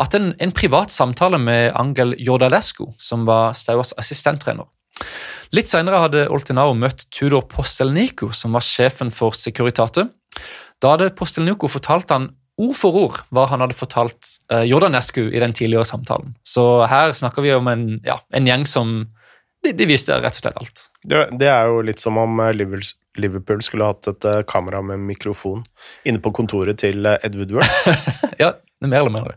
hatt 0.00 0.16
en, 0.16 0.32
en, 0.40 0.54
privat 0.56 0.92
samtale 0.94 1.38
med 1.38 1.74
Angel 1.78 2.14
Jordalescu, 2.18 2.88
som 2.98 3.26
var 3.28 3.52
Stauas 3.58 3.92
assistenttrener. 4.00 4.68
Litt 5.52 5.68
senere 5.68 6.04
hadde 6.04 6.28
Oltinau 6.32 6.72
møtt 6.78 7.08
Tudor 7.12 7.44
Postelnico, 7.50 8.30
som 8.32 8.56
var 8.56 8.64
sjefen 8.64 9.12
for 9.12 9.36
Securitate. 9.36 10.06
Da 10.80 10.94
hadde 10.94 11.10
Postelnico 11.16 11.68
fortalt 11.68 12.12
han 12.14 12.30
ord 12.60 12.76
for 12.76 12.98
ord 13.06 13.22
hva 13.32 13.46
han 13.50 13.64
hadde 13.64 13.78
fortalt 13.78 14.34
uh, 14.52 14.62
Jordanescu 14.68 15.22
i 15.28 15.40
den 15.42 15.54
tidligere 15.56 15.88
samtalen. 15.88 16.34
Så 16.44 16.84
her 16.90 17.14
snakker 17.16 17.44
vi 17.46 17.54
om 17.56 17.70
en, 17.72 17.86
ja, 18.06 18.20
en 18.36 18.48
gjeng 18.48 18.66
som 18.68 19.00
de, 19.62 19.72
de, 19.72 19.86
viste 19.88 20.16
rett 20.16 20.36
og 20.36 20.40
slett 20.40 20.60
alt. 20.60 20.84
Det, 21.04 21.20
det, 21.40 21.48
er 21.48 21.68
jo 21.68 21.82
litt 21.84 22.00
som 22.00 22.18
om 22.20 22.40
eh, 22.40 22.54
Liverpool 23.20 23.62
skulle 23.64 23.90
hatt 23.90 24.08
et 24.08 24.28
eh, 24.28 24.42
kamera 24.48 24.82
med 24.84 25.02
mikrofon 25.04 25.64
inne 26.08 26.22
på 26.22 26.32
kontoret 26.36 26.80
til 26.80 27.06
eh, 27.08 27.20
Ed 27.26 27.36
Woodward. 27.36 27.68
ja, 28.42 28.54
det 28.56 28.88
er 28.88 28.92
mer 28.92 29.04
eller 29.04 29.16
mindre. 29.18 29.36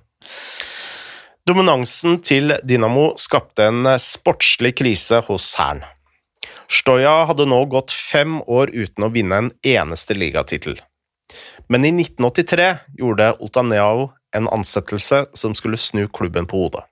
Dominansen 1.44 2.22
til 2.24 2.56
Dynamo 2.64 3.10
skapte 3.20 3.68
en 3.68 3.84
sportslig 4.00 4.78
krise 4.80 5.20
hos 5.28 5.50
Hæren. 5.60 5.84
Stoja 6.72 7.26
hadde 7.28 7.44
nå 7.50 7.60
gått 7.72 7.92
fem 7.92 8.40
år 8.48 8.72
uten 8.72 9.04
å 9.04 9.12
vinne 9.12 9.42
en 9.42 9.50
eneste 9.68 10.16
ligatittel. 10.16 10.78
Men 11.70 11.86
i 11.86 11.92
1983 11.94 12.70
gjorde 13.00 13.34
Oltaneau 13.40 14.10
en 14.36 14.50
ansettelse 14.50 15.26
som 15.34 15.56
skulle 15.56 15.78
snu 15.78 16.08
klubben 16.08 16.50
på 16.50 16.66
hodet. 16.66 16.84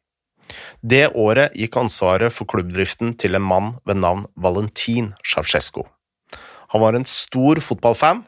Det 0.81 1.07
året 1.15 1.55
gikk 1.57 1.77
ansvaret 1.79 2.33
for 2.33 2.49
klubbdriften 2.49 3.15
til 3.21 3.37
en 3.37 3.45
mann 3.45 3.73
ved 3.87 4.01
navn 4.01 4.25
Valentin 4.35 5.13
Ceaucescu. 5.23 5.83
Han 6.73 6.81
var 6.81 6.95
en 6.95 7.05
stor 7.05 7.59
fotballfan. 7.59 8.23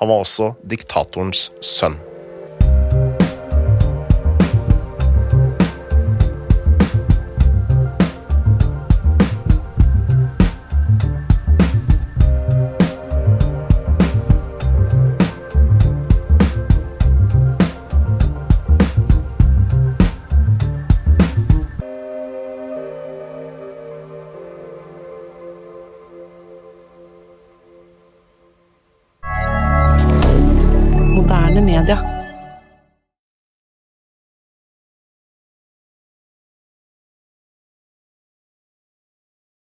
Han 0.00 0.10
var 0.10 0.24
også 0.24 0.54
diktatorens 0.64 1.50
sønn. 1.60 1.98